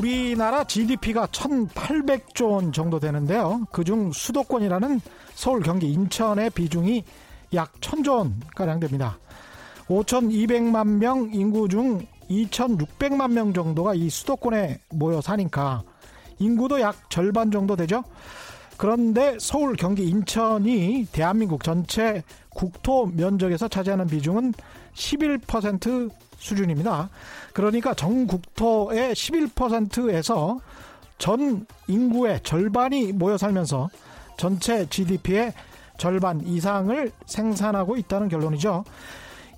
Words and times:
우리나라 0.00 0.64
GDP가 0.64 1.26
1,800조 1.26 2.52
원 2.52 2.72
정도 2.72 2.98
되는데요. 2.98 3.66
그중 3.70 4.12
수도권이라는 4.12 4.98
서울, 5.34 5.62
경기, 5.62 5.92
인천의 5.92 6.50
비중이 6.50 7.04
약 7.52 7.72
1,000조 7.80 8.16
원 8.16 8.40
가량 8.56 8.80
됩니다. 8.80 9.18
5,200만 9.88 10.86
명 10.96 11.28
인구 11.34 11.68
중 11.68 12.06
2,600만 12.30 13.32
명 13.32 13.52
정도가 13.52 13.94
이 13.94 14.08
수도권에 14.08 14.80
모여 14.90 15.20
사니까 15.20 15.82
인구도 16.38 16.80
약 16.80 17.10
절반 17.10 17.50
정도 17.50 17.76
되죠. 17.76 18.02
그런데 18.78 19.36
서울, 19.38 19.76
경기, 19.76 20.08
인천이 20.08 21.08
대한민국 21.12 21.62
전체 21.62 22.22
국토 22.48 23.04
면적에서 23.04 23.68
차지하는 23.68 24.06
비중은 24.06 24.54
11% 24.94 26.10
수준입니다. 26.38 27.10
그러니까 27.52 27.94
전 27.94 28.26
국토의 28.26 29.14
11%에서 29.14 30.58
전 31.18 31.66
인구의 31.86 32.40
절반이 32.42 33.12
모여 33.12 33.36
살면서 33.36 33.90
전체 34.36 34.86
GDP의 34.88 35.52
절반 35.98 36.40
이상을 36.40 37.12
생산하고 37.26 37.96
있다는 37.98 38.28
결론이죠. 38.28 38.84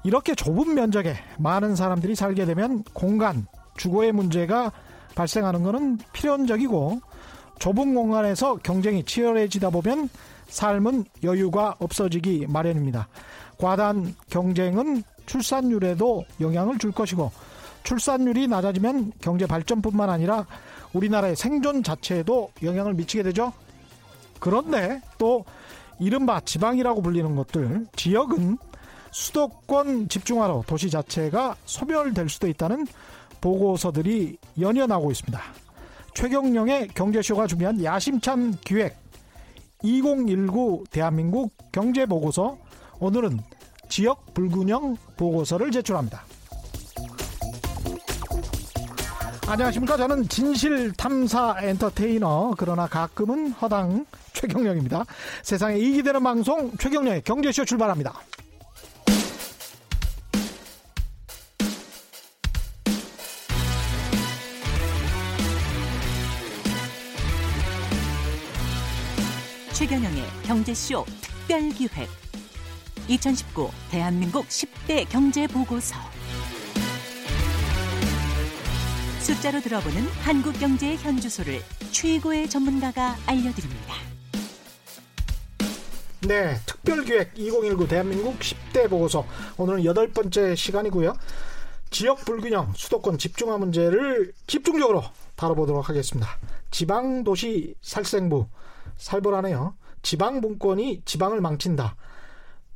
이렇게 0.02 0.34
좁은 0.34 0.74
면적에 0.74 1.14
많은 1.38 1.76
사람들이 1.76 2.16
살게 2.16 2.44
되면 2.44 2.82
공간, 2.92 3.46
주거의 3.76 4.10
문제가 4.10 4.72
발생하는 5.14 5.62
것은 5.62 5.98
필연적이고 6.12 7.00
좁은 7.60 7.94
공간에서 7.94 8.56
경쟁이 8.56 9.04
치열해지다 9.04 9.70
보면 9.70 10.08
삶은 10.48 11.04
여유가 11.22 11.76
없어지기 11.78 12.46
마련입니다. 12.48 13.08
과다한 13.58 14.16
경쟁은 14.30 15.04
출산율에도 15.32 16.26
영향을 16.40 16.78
줄 16.78 16.92
것이고 16.92 17.32
출산율이 17.84 18.48
낮아지면 18.48 19.12
경제 19.22 19.46
발전뿐만 19.46 20.10
아니라 20.10 20.46
우리나라의 20.92 21.36
생존 21.36 21.82
자체에도 21.82 22.50
영향을 22.62 22.92
미치게 22.92 23.22
되죠. 23.22 23.52
그런데 24.38 25.00
또 25.16 25.44
이른바 25.98 26.40
지방이라고 26.40 27.00
불리는 27.00 27.34
것들 27.34 27.86
지역은 27.96 28.58
수도권 29.10 30.08
집중화로 30.08 30.64
도시 30.66 30.90
자체가 30.90 31.56
소멸될 31.64 32.28
수도 32.28 32.46
있다는 32.46 32.86
보고서들이 33.40 34.36
나오고 34.86 35.12
있습니다. 35.12 35.40
최경령의 36.14 36.88
경제쇼가 36.88 37.46
준비한 37.46 37.82
야심찬 37.82 38.58
기획 38.64 38.98
2019 39.82 40.84
대한민국 40.90 41.56
경제보고서 41.72 42.58
오늘은 43.00 43.40
지역 43.92 44.32
불균형 44.32 44.96
보고서를 45.18 45.70
제출합니다. 45.70 46.24
안녕하십니까. 49.46 49.98
저는 49.98 50.26
진실 50.30 50.92
탐사 50.92 51.54
엔터테이너, 51.60 52.54
그러나 52.56 52.86
가끔은 52.86 53.50
허당 53.50 54.06
최경령입니다. 54.32 55.04
세상에 55.42 55.76
이익이 55.76 56.02
되는 56.04 56.22
방송 56.22 56.74
최경령의 56.78 57.20
경제쇼 57.20 57.66
출발합니다. 57.66 58.14
최경영의 69.74 70.22
경제쇼 70.46 71.04
특별기획 71.20 72.08
2019 73.08 73.68
대한민국 73.90 74.46
10대 74.46 75.08
경제 75.08 75.46
보고서 75.46 75.96
숫자로 79.20 79.60
들어보는 79.60 80.02
한국 80.22 80.58
경제의 80.58 80.96
현주소를 80.98 81.60
최고의 81.90 82.48
전문가가 82.48 83.16
알려드립니다. 83.26 83.94
네, 86.22 86.56
특별기획 86.66 87.32
2019 87.36 87.88
대한민국 87.88 88.38
10대 88.38 88.88
보고서 88.88 89.26
오늘은 89.56 89.84
여덟 89.84 90.08
번째 90.08 90.54
시간이고요. 90.54 91.14
지역 91.90 92.24
불균형, 92.24 92.72
수도권 92.74 93.18
집중화 93.18 93.58
문제를 93.58 94.32
집중적으로 94.46 95.02
다뤄보도록 95.36 95.88
하겠습니다. 95.88 96.28
지방도시 96.70 97.74
살생부 97.82 98.46
살벌하네요. 98.96 99.74
지방 100.02 100.40
분권이 100.40 101.02
지방을 101.04 101.40
망친다. 101.40 101.96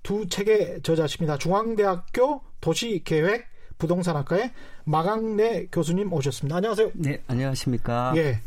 두 0.07 0.29
책의 0.29 0.83
저자십니다. 0.85 1.37
중앙대학교 1.37 2.41
도시계획 2.61 3.45
부동산학과의 3.77 4.53
마강래 4.85 5.67
교수님 5.73 6.13
오셨습니다. 6.13 6.59
안녕하세요. 6.59 6.93
네, 6.95 7.21
안녕하십니까. 7.27 8.13
예. 8.15 8.39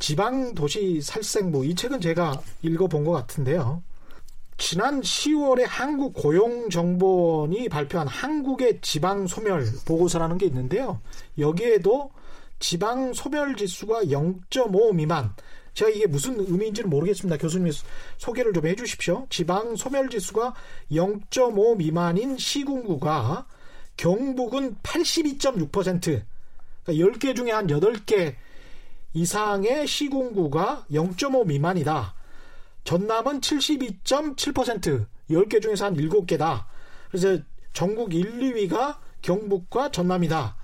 지방도시 0.00 1.00
살생부 1.00 1.64
이 1.64 1.76
책은 1.76 2.00
제가 2.00 2.40
읽어본 2.62 3.04
것 3.04 3.12
같은데요. 3.12 3.84
지난 4.58 5.00
10월에 5.00 5.64
한국 5.64 6.12
고용정보원이 6.14 7.68
발표한 7.68 8.08
한국의 8.08 8.80
지방 8.82 9.28
소멸 9.28 9.64
보고서라는 9.86 10.38
게 10.38 10.46
있는데요. 10.46 11.00
여기에도 11.38 12.10
지방 12.58 13.12
소멸 13.12 13.54
지수가 13.54 14.06
0.5 14.06 14.92
미만. 14.92 15.32
제가 15.74 15.90
이게 15.90 16.06
무슨 16.06 16.38
의미인지는 16.38 16.88
모르겠습니다. 16.88 17.36
교수님 17.36 17.72
소개를 18.18 18.52
좀 18.52 18.66
해주십시오. 18.66 19.26
지방 19.28 19.76
소멸 19.76 20.08
지수가 20.08 20.54
0.5 20.92 21.76
미만인 21.76 22.38
시군구가 22.38 23.46
경북은 23.96 24.76
82.6%, 24.82 26.22
그러니까 26.84 27.18
10개 27.18 27.36
중에 27.36 27.50
한 27.50 27.66
8개 27.66 28.34
이상의 29.12 29.86
시군구가 29.86 30.86
0.5 30.90 31.46
미만이다. 31.46 32.14
전남은 32.84 33.40
72.7%, 33.40 35.06
10개 35.30 35.62
중에서 35.62 35.86
한 35.86 35.96
7개다. 35.96 36.66
그래서 37.08 37.38
전국 37.72 38.14
1, 38.14 38.40
2위가 38.40 38.98
경북과 39.22 39.90
전남이다. 39.90 40.56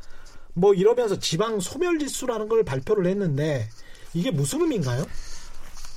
뭐 0.55 0.75
이러면서 0.75 1.19
지방 1.19 1.61
소멸지수라는 1.61 2.49
걸 2.49 2.65
발표를 2.65 3.07
했는데 3.07 3.69
이게 4.15 4.31
무슨 4.31 4.61
의미인가요? 4.63 5.05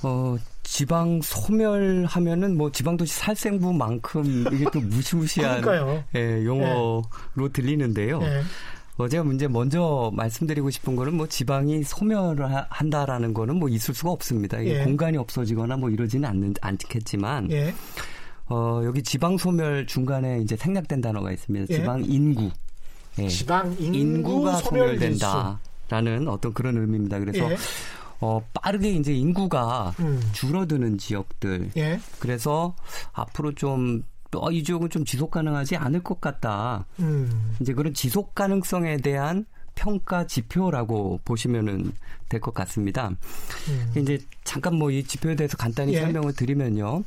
어, 0.02 0.36
지방 0.62 1.20
소멸하면은 1.22 2.56
뭐 2.56 2.70
지방도시 2.70 3.14
살생부만큼 3.14 4.46
이게 4.52 4.64
또 4.72 4.80
무시무시한 4.80 5.62
예, 6.14 6.44
용어로 6.44 7.02
네. 7.36 7.48
들리는데요. 7.52 8.18
네. 8.18 8.42
어, 8.96 9.08
제가 9.08 9.24
문제 9.24 9.48
먼저 9.48 10.12
말씀드리고 10.14 10.70
싶은 10.70 10.94
거는 10.94 11.16
뭐 11.16 11.26
지방이 11.26 11.82
소멸을 11.82 12.46
한다라는 12.68 13.34
거는 13.34 13.56
뭐 13.56 13.68
있을 13.68 13.92
수가 13.92 14.10
없습니다. 14.10 14.60
이게 14.60 14.80
예. 14.80 14.84
공간이 14.84 15.16
없어지거나 15.16 15.76
뭐 15.76 15.90
이러지는 15.90 16.28
않는, 16.28 16.54
않겠지만, 16.60 17.50
예. 17.50 17.74
어, 18.46 18.82
여기 18.84 19.02
지방 19.02 19.36
소멸 19.36 19.86
중간에 19.86 20.40
이제 20.40 20.54
생략된 20.56 21.00
단어가 21.00 21.32
있습니다. 21.32 21.66
예. 21.70 21.78
지방 21.78 22.04
인구. 22.04 22.50
예. 23.18 23.28
지방 23.28 23.74
인구 23.80 24.42
가 24.42 24.56
소멸된다라는 24.58 26.28
어떤 26.28 26.54
그런 26.54 26.76
의미입니다. 26.78 27.18
그래서 27.18 27.50
예. 27.50 27.56
어, 28.20 28.40
빠르게 28.54 28.90
이제 28.90 29.12
인구가 29.12 29.94
음. 30.00 30.20
줄어드는 30.32 30.98
지역들. 30.98 31.70
예. 31.76 32.00
그래서 32.18 32.74
앞으로 33.12 33.52
좀 33.54 34.02
어, 34.36 34.50
이 34.50 34.62
지역은 34.64 34.90
좀 34.90 35.04
지속 35.04 35.30
가능하지 35.30 35.76
않을 35.76 36.02
것 36.02 36.20
같다. 36.20 36.86
음. 37.00 37.56
이제 37.60 37.72
그런 37.72 37.94
지속 37.94 38.34
가능성에 38.34 38.96
대한 38.98 39.46
평가 39.76 40.26
지표라고 40.26 41.20
보시면은 41.24 41.92
될 42.28 42.40
것 42.40 42.52
같습니다. 42.54 43.08
음. 43.68 43.92
이제 43.96 44.18
잠깐 44.44 44.74
뭐 44.76 44.90
이 44.90 45.02
지표에 45.04 45.36
대해서 45.36 45.56
간단히 45.56 45.94
예. 45.94 46.00
설명을 46.00 46.32
드리면요. 46.34 47.04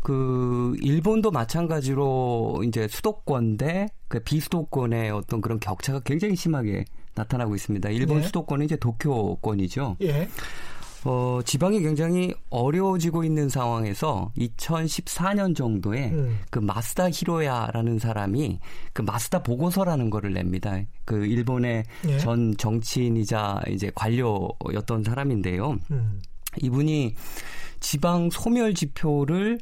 그 0.00 0.76
일본도 0.80 1.30
마찬가지로 1.32 2.62
이제 2.66 2.86
수도권 2.88 3.56
대그 3.56 4.20
비수도권의 4.24 5.10
어떤 5.10 5.40
그런 5.40 5.58
격차가 5.58 6.00
굉장히 6.00 6.36
심하게 6.36 6.84
나타나고 7.16 7.54
있습니다. 7.54 7.88
일본 7.90 8.18
예. 8.18 8.22
수도권은 8.22 8.66
이제 8.66 8.76
도쿄권이죠. 8.76 9.96
예. 10.02 10.28
어, 11.04 11.40
지방이 11.44 11.80
굉장히 11.80 12.34
어려워지고 12.50 13.22
있는 13.22 13.48
상황에서 13.48 14.32
2014년 14.36 15.54
정도에 15.54 16.10
음. 16.10 16.40
그 16.50 16.58
마스다 16.58 17.08
히로야라는 17.10 18.00
사람이 18.00 18.58
그 18.92 19.02
마스다 19.02 19.42
보고서라는 19.42 20.10
거를 20.10 20.32
냅니다. 20.32 20.80
그 21.04 21.24
일본의 21.24 21.84
예. 22.08 22.18
전 22.18 22.56
정치인이자 22.56 23.62
이제 23.68 23.92
관료였던 23.94 25.04
사람인데요. 25.04 25.78
음. 25.92 26.20
이분이 26.60 27.14
지방 27.78 28.28
소멸 28.30 28.74
지표를 28.74 29.60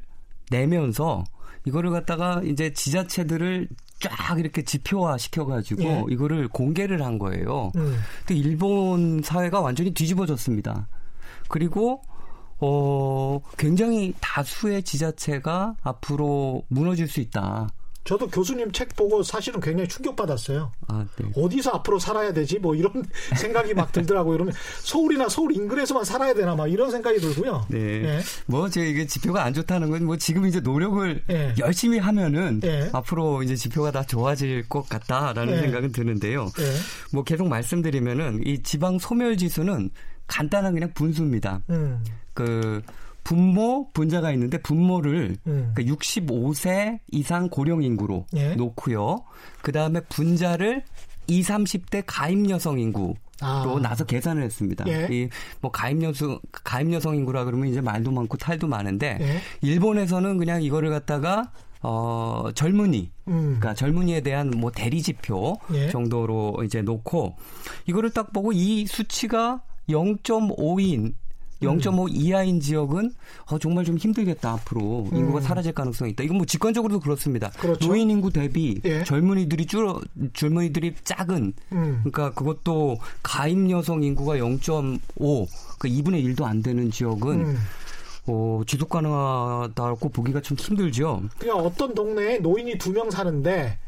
내면서 0.50 1.24
이거를 1.66 1.90
갖다가 1.90 2.40
이제 2.44 2.72
지자체들을 2.72 3.68
쫙 4.10 4.38
이렇게 4.38 4.62
지표화 4.62 5.18
시켜가지고 5.18 5.82
예. 5.82 6.04
이거를 6.10 6.48
공개를 6.48 7.02
한 7.02 7.18
거예요. 7.18 7.72
음. 7.76 7.98
근데 8.26 8.40
일본 8.40 9.22
사회가 9.22 9.60
완전히 9.60 9.92
뒤집어졌습니다. 9.92 10.88
그리고 11.48 12.02
어 12.60 13.40
굉장히 13.58 14.14
다수의 14.20 14.82
지자체가 14.82 15.76
앞으로 15.82 16.62
무너질 16.68 17.08
수 17.08 17.20
있다. 17.20 17.68
저도 18.04 18.28
교수님 18.28 18.70
책 18.72 18.94
보고 18.96 19.22
사실은 19.22 19.60
굉장히 19.60 19.88
충격받았어요. 19.88 20.70
아, 20.88 21.06
네. 21.16 21.30
어디서 21.34 21.70
앞으로 21.70 21.98
살아야 21.98 22.32
되지? 22.32 22.58
뭐 22.58 22.74
이런 22.74 22.92
생각이 23.36 23.74
막 23.74 23.90
들더라고요. 23.92 24.34
이러면 24.36 24.54
서울이나 24.82 25.28
서울 25.28 25.56
인근에서만 25.56 26.04
살아야 26.04 26.34
되나 26.34 26.54
막 26.54 26.68
이런 26.68 26.90
생각이 26.90 27.18
들고요. 27.18 27.66
네. 27.70 27.78
네. 28.00 28.20
뭐, 28.46 28.68
제 28.68 28.86
이게 28.86 29.06
지표가 29.06 29.42
안 29.42 29.52
좋다는 29.54 29.90
건 29.90 30.04
뭐 30.04 30.16
지금 30.18 30.44
이제 30.46 30.60
노력을 30.60 31.22
네. 31.26 31.54
열심히 31.58 31.98
하면은 31.98 32.60
네. 32.60 32.90
앞으로 32.92 33.42
이제 33.42 33.56
지표가 33.56 33.90
다 33.90 34.02
좋아질 34.04 34.68
것 34.68 34.86
같다라는 34.88 35.54
네. 35.54 35.60
생각은 35.62 35.92
드는데요. 35.92 36.50
네. 36.56 36.76
뭐 37.12 37.24
계속 37.24 37.48
말씀드리면은 37.48 38.42
이 38.44 38.62
지방 38.62 38.98
소멸 38.98 39.38
지수는 39.38 39.90
간단한 40.26 40.74
그냥 40.74 40.92
분수입니다. 40.94 41.62
음. 41.70 42.04
그 42.34 42.82
분모 43.24 43.90
분자가 43.92 44.30
있는데 44.32 44.58
분모를 44.58 45.36
음. 45.46 45.72
그러니까 45.74 45.94
65세 45.94 47.00
이상 47.10 47.48
고령 47.48 47.82
인구로 47.82 48.26
예. 48.36 48.54
놓고요. 48.54 49.24
그 49.62 49.72
다음에 49.72 50.00
분자를 50.08 50.82
20, 51.26 51.50
30대 51.54 52.04
가입 52.06 52.48
여성 52.50 52.78
인구. 52.78 53.14
로 53.40 53.76
아. 53.76 53.80
나서 53.82 54.04
계산을 54.04 54.44
했습니다. 54.44 54.84
예. 54.86 55.08
이뭐 55.10 55.72
가입 55.72 56.02
여성 56.02 56.38
가입 56.52 56.92
여성 56.92 57.16
인구라 57.16 57.44
그러면 57.44 57.68
이제 57.68 57.80
말도 57.80 58.12
많고 58.12 58.36
탈도 58.36 58.68
많은데 58.68 59.18
예. 59.20 59.40
일본에서는 59.60 60.38
그냥 60.38 60.62
이거를 60.62 60.90
갖다가 60.90 61.50
어 61.82 62.50
젊은이 62.54 63.10
음. 63.26 63.56
그러니까 63.58 63.74
젊은이에 63.74 64.20
대한 64.20 64.50
뭐 64.50 64.70
대리 64.70 65.02
지표 65.02 65.58
예. 65.72 65.88
정도로 65.88 66.62
이제 66.64 66.80
놓고 66.80 67.36
이거를 67.86 68.10
딱 68.10 68.32
보고 68.32 68.52
이 68.52 68.86
수치가 68.86 69.60
0.5인 69.88 71.14
0.5 71.62 72.08
이하인 72.10 72.60
지역은 72.60 73.12
어, 73.50 73.58
정말 73.58 73.84
좀 73.84 73.96
힘들겠다 73.96 74.52
앞으로 74.52 75.08
인구가 75.12 75.38
음. 75.38 75.42
사라질 75.42 75.72
가능성이 75.72 76.10
있다. 76.12 76.24
이건 76.24 76.36
뭐 76.38 76.46
직관적으로도 76.46 77.00
그렇습니다. 77.00 77.50
그렇죠. 77.58 77.86
노인 77.86 78.10
인구 78.10 78.30
대비 78.30 78.80
예. 78.84 79.04
젊은이들이 79.04 79.66
줄어 79.66 80.00
젊은이들이 80.34 80.94
작은 81.04 81.52
음. 81.72 82.00
그러니까 82.04 82.32
그것도 82.32 82.98
가임 83.22 83.70
여성 83.70 84.02
인구가 84.02 84.36
0.5 84.36 84.98
그러니까 85.16 85.48
2분의 85.88 86.24
1도 86.36 86.44
안 86.44 86.62
되는 86.62 86.90
지역은 86.90 87.40
음. 87.46 87.56
어, 88.26 88.62
지속 88.66 88.88
가능하다고 88.88 90.08
보기가 90.08 90.40
좀 90.40 90.56
힘들죠. 90.58 91.22
그냥 91.38 91.58
어떤 91.58 91.94
동네에 91.94 92.38
노인이 92.38 92.78
두 92.78 92.90
명 92.90 93.10
사는데 93.10 93.78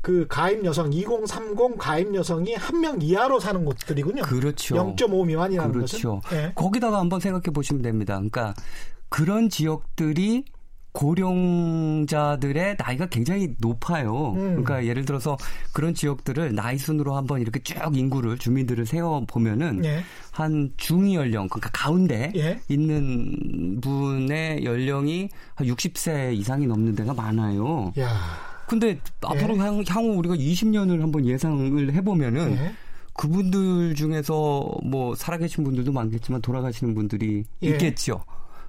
그 0.00 0.26
가입 0.28 0.64
여성 0.64 0.92
2030 0.92 1.76
가입 1.78 2.14
여성이 2.14 2.54
한 2.54 2.80
명 2.80 3.00
이하로 3.02 3.40
사는 3.40 3.64
곳들이군요. 3.64 4.22
그렇죠. 4.22 4.74
0.5 4.96 5.26
미만이라는 5.26 5.72
그렇죠. 5.72 6.20
것은. 6.20 6.36
네. 6.36 6.52
거기다가 6.54 6.98
한번 7.00 7.18
생각해 7.20 7.44
보시면 7.52 7.82
됩니다. 7.82 8.14
그러니까 8.14 8.54
그런 9.08 9.48
지역들이 9.48 10.44
고령자들의 10.92 12.76
나이가 12.78 13.06
굉장히 13.06 13.54
높아요. 13.60 14.32
음. 14.32 14.62
그러니까 14.62 14.84
예를 14.86 15.04
들어서 15.04 15.36
그런 15.72 15.94
지역들을 15.94 16.54
나이 16.54 16.78
순으로 16.78 17.14
한번 17.14 17.40
이렇게 17.40 17.60
쭉 17.62 17.76
인구를 17.96 18.38
주민들을 18.38 18.86
세워 18.86 19.20
보면은 19.26 19.84
예. 19.84 20.02
한 20.32 20.72
중위 20.76 21.14
연령 21.14 21.48
그러니까 21.48 21.70
가운데 21.72 22.32
예. 22.36 22.58
있는 22.68 23.80
분의 23.80 24.64
연령이 24.64 25.28
한 25.54 25.66
60세 25.66 26.34
이상이 26.34 26.66
넘는 26.66 26.94
데가 26.96 27.14
많아요. 27.14 27.92
야. 27.98 28.08
근데 28.68 29.00
앞으로 29.22 29.56
예. 29.56 29.60
향, 29.60 29.82
향후 29.86 30.10
우리가 30.18 30.36
20년을 30.36 31.00
한번 31.00 31.26
예상을 31.26 31.92
해보면은 31.92 32.52
예. 32.52 32.72
그분들 33.14 33.94
중에서 33.94 34.70
뭐 34.84 35.14
살아계신 35.14 35.64
분들도 35.64 35.90
많겠지만 35.90 36.42
돌아가시는 36.42 36.94
분들이 36.94 37.44
예. 37.62 37.68
있겠죠. 37.68 38.22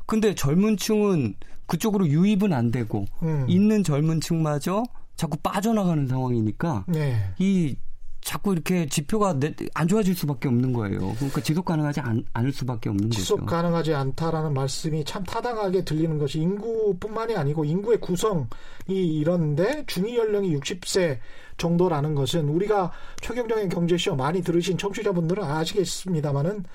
근데 0.05 0.33
젊은 0.33 0.77
층은 0.77 1.35
그쪽으로 1.67 2.07
유입은 2.07 2.51
안 2.51 2.71
되고 2.71 3.05
음. 3.21 3.45
있는 3.47 3.83
젊은 3.83 4.19
층마저 4.21 4.83
자꾸 5.15 5.37
빠져나가는 5.37 6.07
상황이니까 6.07 6.85
네. 6.87 7.15
이 7.37 7.75
자꾸 8.21 8.53
이렇게 8.53 8.85
지표가 8.85 9.39
안 9.73 9.87
좋아질 9.87 10.15
수밖에 10.15 10.47
없는 10.47 10.73
거예요. 10.73 10.99
그러니까 11.15 11.41
지속 11.41 11.65
가능하지 11.65 12.01
않, 12.01 12.23
을 12.37 12.51
수밖에 12.51 12.89
없는 12.89 13.09
지속 13.09 13.37
거죠. 13.37 13.45
지속 13.45 13.45
가능하지 13.45 13.93
않다라는 13.93 14.53
말씀이 14.53 15.03
참 15.05 15.23
타당하게 15.23 15.83
들리는 15.85 16.17
것이 16.17 16.39
인구뿐만이 16.39 17.35
아니고 17.35 17.65
인구의 17.65 17.99
구성이 17.99 18.47
이런데 18.87 19.83
중위 19.87 20.17
연령이 20.17 20.55
60세 20.57 21.19
정도라는 21.57 22.15
것은 22.15 22.49
우리가 22.49 22.91
최경정의 23.21 23.69
경제쇼 23.69 24.15
많이 24.15 24.41
들으신 24.41 24.77
청취자분들은 24.77 25.43
아시겠습니다만은 25.43 26.65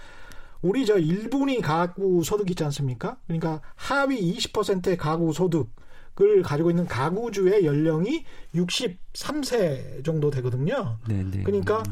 우리 0.62 0.86
저 0.86 0.94
1분위 0.94 1.60
가구 1.60 2.24
소득 2.24 2.50
있지 2.50 2.64
않습니까? 2.64 3.18
그러니까 3.26 3.60
하위 3.74 4.34
20%의 4.34 4.96
가구 4.96 5.32
소득 5.32 5.68
을 6.20 6.42
가지고 6.42 6.70
있는 6.70 6.86
가구주의 6.86 7.64
연령이 7.64 8.24
63세 8.54 10.04
정도 10.04 10.30
되거든요. 10.30 10.98
네네. 11.08 11.30
네. 11.38 11.42
그러니까 11.42 11.82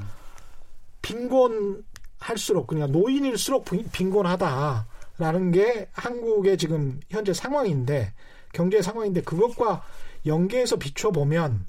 빈곤할수록 1.02 2.69
그러니까 2.69 2.86
노인일수록 2.96 3.64
빈곤하다라는 3.90 5.50
게 5.50 5.88
한국의 5.92 6.56
지금 6.56 7.00
현재 7.08 7.32
상황인데 7.32 8.14
경제 8.52 8.80
상황인데 8.80 9.22
그것과 9.22 9.82
연계해서 10.25 10.76
비춰 10.76 11.10
보면 11.10 11.66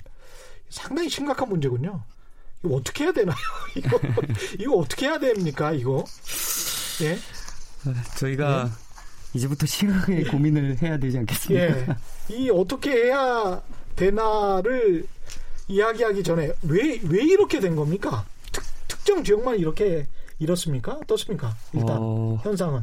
상당히 0.69 1.09
심각한 1.09 1.49
문제군요. 1.49 2.03
이거 2.63 2.75
어떻게 2.75 3.06
해야 3.06 3.13
되나요? 3.13 3.35
이거 3.75 3.99
이거 4.59 4.75
어떻게 4.75 5.07
해야 5.07 5.17
됩니까? 5.17 5.71
이거 5.71 6.03
예. 7.01 7.17
저희가 8.15 8.69
예? 8.69 8.82
이제부터 9.33 9.65
심각하게 9.65 10.24
고민을 10.25 10.81
해야 10.81 10.97
되지 10.97 11.18
않겠습니까? 11.19 11.65
예. 11.65 11.85
이 12.30 12.50
어떻게 12.50 12.91
해야 12.91 13.62
되나를 13.95 15.06
이야기하기 15.68 16.24
전에 16.24 16.51
왜, 16.63 17.00
왜 17.03 17.24
이렇게 17.24 17.59
된 17.59 17.75
겁니까? 17.75 18.25
특, 18.51 18.63
특정 18.88 19.24
지역만 19.24 19.57
이렇게 19.57 20.06
이렇습니까? 20.39 20.94
어떻습니까? 20.94 21.56
일단, 21.74 21.97
어, 22.00 22.39
현상은. 22.44 22.81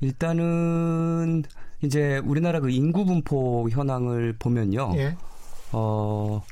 일단은, 0.00 1.44
이제 1.82 2.20
우리나라 2.24 2.60
그 2.60 2.70
인구 2.70 3.04
분포 3.04 3.68
현황을 3.70 4.36
보면요. 4.38 4.92
예. 4.96 5.16
어, 5.72 6.42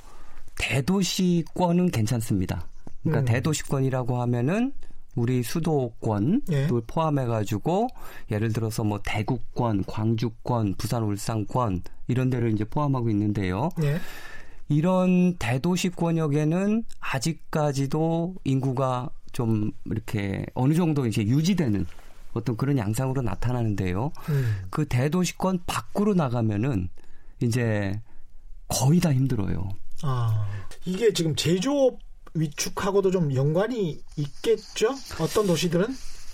대도시권은 0.56 1.90
괜찮습니다. 1.90 2.66
그러니까 3.02 3.20
음. 3.20 3.24
대도시권이라고 3.24 4.20
하면은 4.20 4.72
우리 5.14 5.42
수도권을 5.42 6.40
예. 6.52 6.68
포함해가지고 6.86 7.88
예를 8.30 8.52
들어서 8.52 8.82
뭐 8.82 9.00
대구권, 9.04 9.84
광주권, 9.84 10.74
부산, 10.78 11.02
울산권 11.02 11.82
이런 12.08 12.30
데를 12.30 12.52
이제 12.52 12.64
포함하고 12.64 13.10
있는데요. 13.10 13.70
예. 13.82 14.00
이런 14.68 15.36
대도시 15.36 15.90
권역에는 15.90 16.84
아직까지도 17.00 18.36
인구가 18.44 19.10
좀 19.32 19.72
이렇게 19.84 20.46
어느 20.54 20.74
정도 20.74 21.06
이제 21.06 21.22
유지되는 21.22 21.86
어떤 22.32 22.56
그런 22.56 22.78
양상으로 22.78 23.20
나타나는데요. 23.20 24.12
음. 24.30 24.56
그 24.70 24.86
대도시권 24.86 25.60
밖으로 25.66 26.14
나가면은 26.14 26.88
이제 27.40 28.00
거의 28.68 29.00
다 29.00 29.12
힘들어요. 29.12 29.68
아, 30.02 30.46
이게 30.86 31.12
지금 31.12 31.36
제조업 31.36 31.98
위축하고도 32.34 33.10
좀 33.10 33.34
연관이 33.34 34.00
있겠죠? 34.16 34.94
어떤 35.20 35.46
도시들은? 35.46 35.86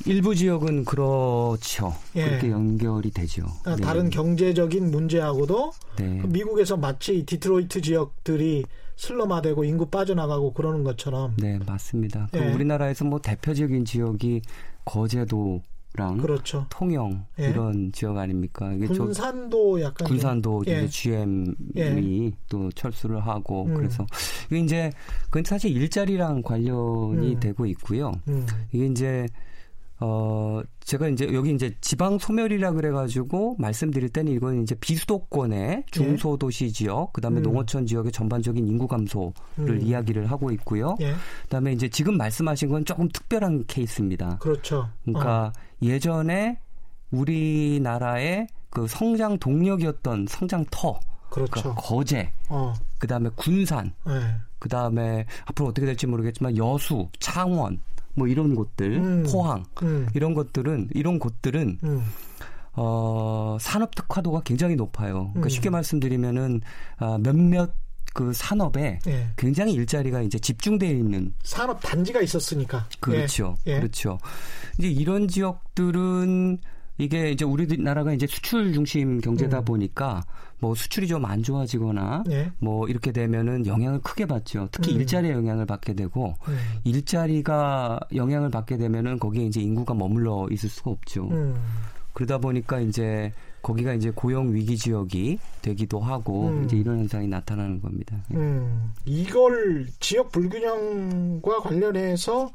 일부 0.07 0.35
지역은 0.35 0.85
그렇죠. 0.85 1.95
예. 2.15 2.25
그렇게 2.25 2.51
연결이 2.51 3.11
되죠. 3.11 3.47
아, 3.65 3.75
네. 3.75 3.83
다른 3.83 4.11
경제적인 4.11 4.91
문제하고도 4.91 5.73
네. 5.99 6.23
미국에서 6.27 6.77
마치 6.77 7.25
디트로이트 7.27 7.81
지역들이 7.81 8.65
슬럼화되고 8.97 9.65
인구 9.65 9.87
빠져나가고 9.87 10.53
그러는 10.53 10.85
것처럼. 10.85 11.35
네, 11.39 11.59
맞습니다. 11.67 12.29
예. 12.35 12.53
우리나라에서 12.53 13.05
뭐 13.05 13.21
대표적인 13.21 13.85
지역이 13.85 14.43
거제도 14.85 15.63
랑 15.99 16.19
그렇죠. 16.19 16.67
통영 16.71 17.27
예. 17.41 17.49
이런 17.49 17.91
지역 17.93 18.17
아닙니까? 18.17 18.73
이게 18.73 18.87
군산도 18.87 19.81
약간 19.81 20.07
군산도 20.07 20.63
예. 20.69 20.85
이제 20.85 20.89
GM이 20.89 22.27
예. 22.27 22.31
또 22.49 22.71
철수를 22.71 23.21
하고 23.27 23.65
음. 23.65 23.75
그래서 23.75 24.07
이게 24.47 24.61
이제 24.61 24.93
그건 25.25 25.43
사실 25.45 25.77
일자리랑 25.77 26.43
관련이 26.43 27.35
음. 27.35 27.41
되고 27.41 27.67
있고요. 27.67 28.13
음. 28.29 28.47
이게 28.73 28.87
이제 28.87 29.27
어, 30.01 30.61
제가 30.81 31.09
이제 31.09 31.29
여기 31.33 31.53
이제 31.53 31.75
지방 31.81 32.19
소멸이라 32.19 32.73
그래가지고 32.73 33.57
말씀드릴 33.59 34.11
때는 34.11 34.33
이건 34.33 34.63
이제 34.63 34.77
비수도권의 34.77 35.85
중소도시 35.91 36.67
예. 36.67 36.69
지역, 36.69 37.13
그 37.13 37.21
다음에 37.21 37.41
음. 37.41 37.43
농어촌 37.43 37.87
지역의 37.87 38.13
전반적인 38.13 38.67
인구 38.67 38.87
감소를 38.87 39.35
음. 39.59 39.81
이야기를 39.83 40.31
하고 40.31 40.53
있고요. 40.53 40.97
예. 41.01 41.13
그 41.43 41.49
다음에 41.49 41.73
이제 41.73 41.89
지금 41.89 42.17
말씀하신 42.17 42.69
건 42.69 42.85
조금 42.85 43.09
특별한 43.09 43.65
케이스입니다. 43.67 44.39
그렇죠. 44.39 44.89
그러니까 45.05 45.53
어. 45.55 45.68
예전에 45.83 46.59
우리나라의 47.11 48.49
그 48.71 48.87
성장 48.87 49.39
동력이었던 49.39 50.27
성장터. 50.29 51.01
그렇죠. 51.31 51.51
그러니까 51.51 51.83
거제, 51.83 52.33
어. 52.49 52.75
그 52.99 53.07
다음에 53.07 53.29
군산, 53.37 53.93
네. 54.07 54.13
그 54.59 54.69
다음에 54.69 55.27
앞으로 55.45 55.69
어떻게 55.69 55.87
될지 55.87 56.07
모르겠지만 56.07 56.57
여수, 56.57 57.09
창원, 57.21 57.83
뭐 58.15 58.27
이런 58.27 58.55
곳들, 58.55 58.97
음. 58.97 59.27
포항 59.31 59.65
음. 59.83 60.09
이런 60.15 60.35
것들은 60.35 60.89
이런 60.95 61.19
곳들은 61.19 61.79
음. 61.85 62.03
어, 62.73 63.57
산업 63.61 63.95
특화도가 63.95 64.43
굉장히 64.45 64.77
높아요. 64.77 65.31
그러니까 65.33 65.47
음. 65.47 65.49
쉽게 65.49 65.71
말씀드리면은 65.71 66.61
아, 66.97 67.19
몇몇 67.21 67.73
그 68.15 68.33
산업에 68.33 68.99
예. 69.07 69.29
굉장히 69.37 69.75
일자리가 69.75 70.23
이제 70.23 70.39
집중되어 70.39 70.91
있는 70.91 71.33
산업 71.43 71.81
단지가 71.81 72.21
있었으니까 72.21 72.89
그렇죠, 73.01 73.57
예. 73.67 73.73
예. 73.73 73.79
그렇죠. 73.79 74.19
이제 74.79 74.89
이런 74.89 75.29
지역들은 75.29 76.59
이게 76.99 77.31
이제 77.31 77.45
우리나라가 77.45 78.13
이제 78.13 78.27
수출 78.27 78.73
중심 78.73 79.21
경제다 79.21 79.61
음. 79.61 79.65
보니까 79.65 80.25
뭐 80.59 80.75
수출이 80.75 81.07
좀 81.07 81.25
안 81.25 81.43
좋아지거나 81.43 82.25
예. 82.31 82.51
뭐 82.59 82.89
이렇게 82.89 83.13
되면은 83.13 83.67
영향을 83.67 84.01
크게 84.01 84.27
받죠. 84.27 84.69
특히 84.73 84.95
음. 84.95 85.01
일자리에 85.01 85.31
영향을 85.33 85.67
받게 85.67 85.95
되고 85.95 86.35
음. 86.49 86.59
일자리가 86.85 88.01
영향을 88.15 88.51
받게 88.51 88.77
되면은 88.79 89.21
거기에 89.21 89.47
이제 89.47 89.61
인구가 89.61 89.95
머물러 89.95 90.49
있을 90.51 90.69
수가 90.69 90.91
없죠. 90.91 91.29
음. 91.31 91.55
그러다 92.15 92.39
보니까 92.39 92.81
이제 92.81 93.33
거기가 93.69 93.93
이제 93.93 94.11
고용 94.15 94.55
위기 94.55 94.79
지역이 94.79 95.39
되기도 95.61 96.01
하고 96.01 96.49
음. 96.49 96.65
이제 96.65 96.77
이런 96.79 97.01
현상이 97.01 97.29
나타나는 97.29 97.83
겁니다. 97.83 98.17
음. 98.33 98.95
이걸 99.05 99.87
지역 100.01 100.33
불균형과 100.33 101.61
관련해서 101.61 102.51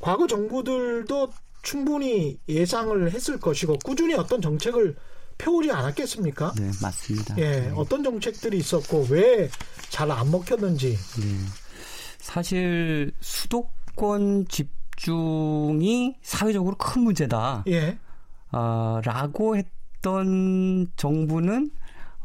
과거 0.00 0.26
정부들도 0.26 1.28
충분히 1.62 2.40
예상을 2.48 3.12
했을 3.12 3.38
것이고 3.38 3.78
꾸준히 3.84 4.14
어떤 4.14 4.42
정책을 4.42 4.96
펴오지 5.38 5.70
않았겠습니까? 5.70 6.54
네, 6.58 6.70
맞습니다. 6.82 7.36
예, 7.38 7.60
네. 7.60 7.72
어떤 7.76 8.02
정책들이 8.02 8.58
있었고 8.58 9.06
왜 9.10 9.48
잘 9.90 10.10
안 10.10 10.30
먹혔는지. 10.30 10.96
네. 10.96 11.26
사실 12.18 13.12
수도권 13.20 14.46
집중이 14.48 16.16
사회적으로 16.22 16.76
큰 16.76 17.02
문제다. 17.02 17.64
예. 17.68 17.96
어, 18.52 19.00
라고 19.04 19.56
했 19.56 19.66
던 20.02 20.86
정부는 20.96 21.70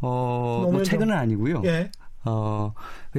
어, 0.02 0.70
뭐 0.72 0.84
최근은 0.84 1.16
아니고요. 1.16 1.62
예. 1.66 1.92
어, 2.26 2.74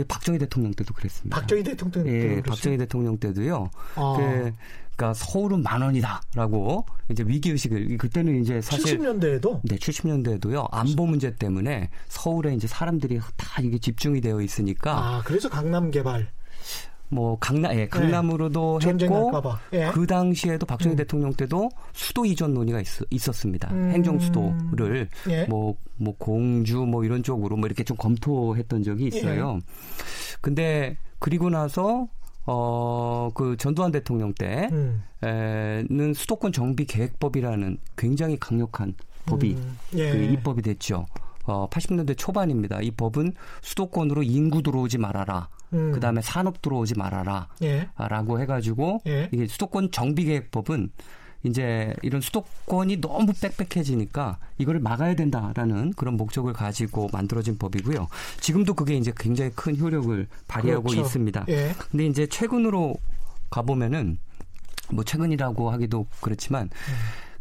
박정희 0.08 0.38
대통령 0.38 0.72
때도 0.74 0.92
그랬습니다. 0.94 1.38
박정희 1.38 1.62
대통령 1.62 2.04
때도 2.04 2.16
예, 2.16 2.42
박정희 2.42 2.76
대통령 2.76 3.18
때도요. 3.18 3.70
아. 3.94 4.14
그, 4.16 4.52
그러니까 4.96 5.14
서울은 5.14 5.62
만 5.62 5.82
원이다라고 5.82 6.86
이제 7.10 7.22
위기 7.26 7.50
의식을 7.50 7.98
그때는 7.98 8.40
이제 8.40 8.60
사실 8.62 8.98
70년대에도 8.98 9.60
네, 9.62 9.76
70년대에도요. 9.76 10.68
안보 10.72 11.06
문제 11.06 11.36
때문에 11.36 11.90
서울에 12.08 12.54
이제 12.54 12.66
사람들이 12.66 13.20
다 13.36 13.60
이게 13.62 13.78
집중이 13.78 14.22
되어 14.22 14.40
있으니까 14.40 14.96
아, 14.96 15.22
그래서 15.24 15.50
강남 15.50 15.90
개발 15.90 16.28
뭐 17.08 17.38
강남 17.38 17.72
예, 17.74 17.86
강남으로도 17.86 18.80
네. 18.82 18.88
했고 18.88 19.32
예. 19.72 19.90
그 19.92 20.06
당시에도 20.06 20.66
박정희 20.66 20.94
음. 20.94 20.96
대통령 20.96 21.32
때도 21.32 21.70
수도 21.92 22.24
이전 22.24 22.52
논의가 22.54 22.80
있, 22.80 23.28
었습니다 23.28 23.72
음. 23.72 23.90
행정 23.92 24.18
수도를 24.18 25.08
뭐뭐 25.48 25.70
예. 25.70 25.84
뭐 25.96 26.14
공주 26.18 26.78
뭐 26.78 27.04
이런 27.04 27.22
쪽으로 27.22 27.56
뭐 27.56 27.66
이렇게 27.66 27.84
좀 27.84 27.96
검토했던 27.96 28.82
적이 28.82 29.06
있어요. 29.06 29.60
예. 29.60 30.36
근데 30.40 30.96
그리고 31.18 31.48
나서 31.48 32.08
어, 32.44 33.30
그 33.34 33.56
전두환 33.56 33.90
대통령 33.90 34.32
때는 34.34 35.02
음. 35.90 36.14
수도권 36.14 36.52
정비 36.52 36.86
계획법이라는 36.86 37.78
굉장히 37.96 38.38
강력한 38.38 38.94
법이 39.26 39.54
음. 39.54 39.78
예. 39.94 40.12
그 40.12 40.18
입법이 40.18 40.62
됐죠. 40.62 41.06
어, 41.44 41.68
80년대 41.70 42.16
초반입니다. 42.16 42.80
이 42.82 42.90
법은 42.90 43.32
수도권으로 43.62 44.22
인구 44.22 44.62
들어오지 44.62 44.98
말아라. 44.98 45.48
음. 45.72 45.92
그 45.92 46.00
다음에 46.00 46.20
산업 46.22 46.62
들어오지 46.62 46.94
말아라. 46.96 47.48
예. 47.62 47.88
라고 47.96 48.40
해가지고 48.40 49.02
예. 49.06 49.28
이게 49.32 49.46
수도권 49.46 49.90
정비계획법은 49.90 50.90
이제 51.44 51.94
이런 52.02 52.20
수도권이 52.20 53.00
너무 53.00 53.32
빽빽해지니까 53.32 54.38
이거를 54.58 54.80
막아야 54.80 55.14
된다라는 55.14 55.92
그런 55.94 56.16
목적을 56.16 56.52
가지고 56.52 57.08
만들어진 57.12 57.56
법이고요. 57.58 58.08
지금도 58.40 58.74
그게 58.74 58.96
이제 58.96 59.12
굉장히 59.16 59.50
큰 59.54 59.78
효력을 59.78 60.26
발휘하고 60.48 60.84
그렇죠. 60.84 61.02
있습니다. 61.02 61.44
예. 61.48 61.72
근데 61.90 62.06
이제 62.06 62.26
최근으로 62.26 62.96
가보면은 63.50 64.18
뭐 64.90 65.04
최근이라고 65.04 65.70
하기도 65.70 66.06
그렇지만 66.20 66.64
음. 66.64 66.94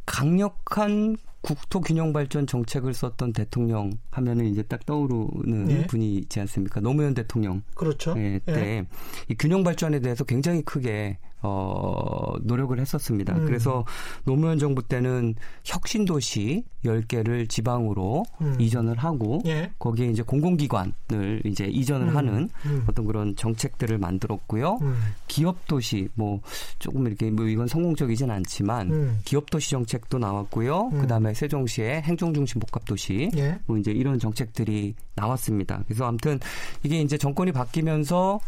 강력한 0.06 1.18
국토균형발전 1.46 2.48
정책을 2.48 2.94
썼던 2.94 3.34
대통령 3.34 3.92
하면은 4.12 4.48
이제 4.48 4.64
딱 4.64 4.86
떠오르는 4.86 5.70
예. 5.70 5.88
분이 5.88 6.16
있지 6.16 6.40
않습니까? 6.40 6.80
노무현 6.80 7.14
대통령. 7.14 7.62
그렇죠. 7.76 8.16
예, 8.18 8.40
때 8.46 8.54
예. 8.54 8.86
이 9.30 9.36
균형 9.38 9.64
발전에 9.64 10.00
대해서 10.00 10.24
굉장히 10.24 10.64
크게 10.64 11.18
어, 11.46 12.34
노력을 12.42 12.78
했었습니다. 12.80 13.36
음. 13.36 13.46
그래서 13.46 13.86
노무현 14.24 14.58
정부 14.58 14.82
때는 14.82 15.36
혁신 15.64 16.06
도시 16.06 16.64
10개를 16.84 17.48
지방으로 17.48 18.26
음. 18.42 18.56
이전을 18.60 18.98
하고 18.98 19.42
예. 19.46 19.72
거기에 19.80 20.08
이제 20.08 20.24
공공기관을 20.24 21.42
이제 21.46 21.66
이전을 21.66 22.10
음. 22.10 22.18
하는 22.18 22.50
음. 22.66 22.84
어떤 22.88 23.06
그런 23.06 23.36
정책들을 23.36 23.98
만들었고요. 23.98 24.80
음. 24.82 24.96
기업 25.28 25.68
도시 25.68 26.10
뭐 26.16 26.42
조금 26.80 27.06
이렇게 27.08 27.30
뭐 27.30 27.46
이건 27.46 27.68
성공적이진 27.68 28.32
않지만 28.32 28.92
음. 28.92 29.20
기업 29.26 29.50
도시 29.50 29.72
정책도 29.72 30.18
나왔고요. 30.18 30.90
그다음에 30.90 31.34
세종시의 31.34 32.02
행정 32.02 32.34
중심 32.34 32.60
복합 32.60 32.86
도시 32.86 33.30
예. 33.36 33.60
뭐 33.66 33.78
이제 33.78 33.92
이런 33.92 34.20
정책들이 34.20 34.96
나왔습니다. 35.16 35.84
그래서 35.86 36.06
아무튼 36.06 36.40
이게 36.84 37.02
이제 37.02 37.18
정권이 37.18 37.52
바뀌면서 37.52 38.40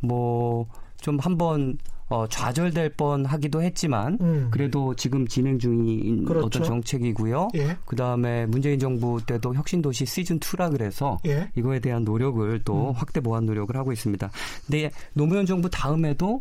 뭐 0.00 0.66
좀 1.00 1.18
한번 1.18 1.78
어, 2.08 2.26
좌절될 2.28 2.90
뻔 2.90 3.24
하기도 3.24 3.62
했지만 3.62 4.18
음. 4.20 4.48
그래도 4.50 4.94
지금 4.94 5.26
진행 5.26 5.58
중인 5.58 6.24
그렇죠. 6.24 6.46
어떤 6.46 6.62
정책이고요. 6.62 7.48
예. 7.56 7.76
그 7.84 7.96
다음에 7.96 8.46
문재인 8.46 8.78
정부 8.78 9.20
때도 9.24 9.54
혁신도시 9.54 10.06
시즌 10.06 10.38
2라 10.38 10.70
그래서 10.70 11.18
예. 11.26 11.50
이거에 11.56 11.80
대한 11.80 12.04
노력을 12.04 12.62
또 12.64 12.90
음. 12.90 12.92
확대 12.92 13.20
보완 13.20 13.46
노력을 13.46 13.74
하고 13.76 13.92
있습니다. 13.92 14.30
근데 14.66 14.90
노무현 15.14 15.46
정부 15.46 15.68
다음에도 15.68 16.40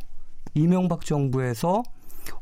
이명박 0.53 1.03
정부에서 1.03 1.83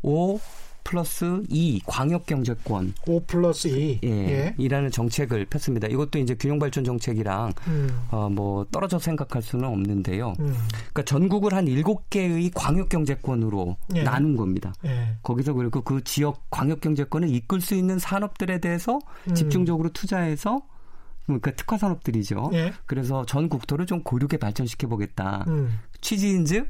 5 0.01 0.39
플러스 0.83 1.43
2 1.49 1.81
광역 1.85 2.25
경제권 2.25 2.93
5 3.07 3.25
플러스 3.25 3.67
2 3.67 3.99
예, 4.03 4.09
예. 4.09 4.55
이라는 4.57 4.91
정책을 4.91 5.45
폈습니다. 5.45 5.87
이것도 5.87 6.19
이제 6.19 6.35
균형 6.35 6.59
발전 6.59 6.83
정책이랑 6.83 7.53
음. 7.67 7.89
어 8.11 8.29
뭐 8.33 8.65
떨어져 8.71 8.97
생각할 8.97 9.41
수는 9.41 9.67
없는데요. 9.67 10.33
음. 10.39 10.55
그러니까 10.71 11.03
전국을 11.03 11.53
한 11.53 11.65
7개의 11.65 12.51
광역 12.53 12.89
경제권으로 12.89 13.77
예. 13.95 14.03
나눈 14.03 14.35
겁니다. 14.35 14.73
예. 14.85 15.15
거기서 15.21 15.53
그리고 15.53 15.81
그 15.81 16.03
지역 16.03 16.43
광역 16.49 16.81
경제권을 16.81 17.29
이끌 17.29 17.61
수 17.61 17.75
있는 17.75 17.99
산업들에 17.99 18.59
대해서 18.59 18.99
음. 19.29 19.35
집중적으로 19.35 19.89
투자해서 19.89 20.61
그러니까 21.25 21.51
특화 21.51 21.77
산업들이죠. 21.77 22.49
예. 22.53 22.73
그래서 22.85 23.25
전 23.25 23.47
국토를 23.49 23.85
좀 23.85 24.03
고르게 24.03 24.37
발전시켜 24.37 24.87
보겠다. 24.87 25.45
음. 25.47 25.79
취지인즉 26.01 26.67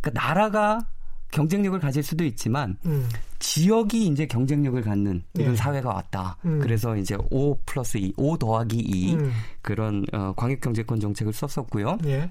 그러니까 0.00 0.10
나라가 0.26 0.86
경쟁력을 1.30 1.78
가질 1.78 2.02
수도 2.02 2.24
있지만 2.24 2.76
음. 2.86 3.08
지역이 3.38 4.06
이제 4.06 4.26
경쟁력을 4.26 4.80
갖는 4.82 5.22
이런 5.34 5.50
네. 5.50 5.56
사회가 5.56 5.90
왔다. 5.90 6.36
음. 6.44 6.58
그래서 6.60 6.96
이제 6.96 7.16
5 7.30 7.58
플러스 7.66 7.98
2, 7.98 8.14
5 8.16 8.38
더하기 8.38 8.76
2 8.78 9.14
음. 9.14 9.32
그런 9.62 10.04
어, 10.12 10.32
광역경제권 10.36 11.00
정책을 11.00 11.32
썼었고요. 11.32 11.98
예. 12.06 12.30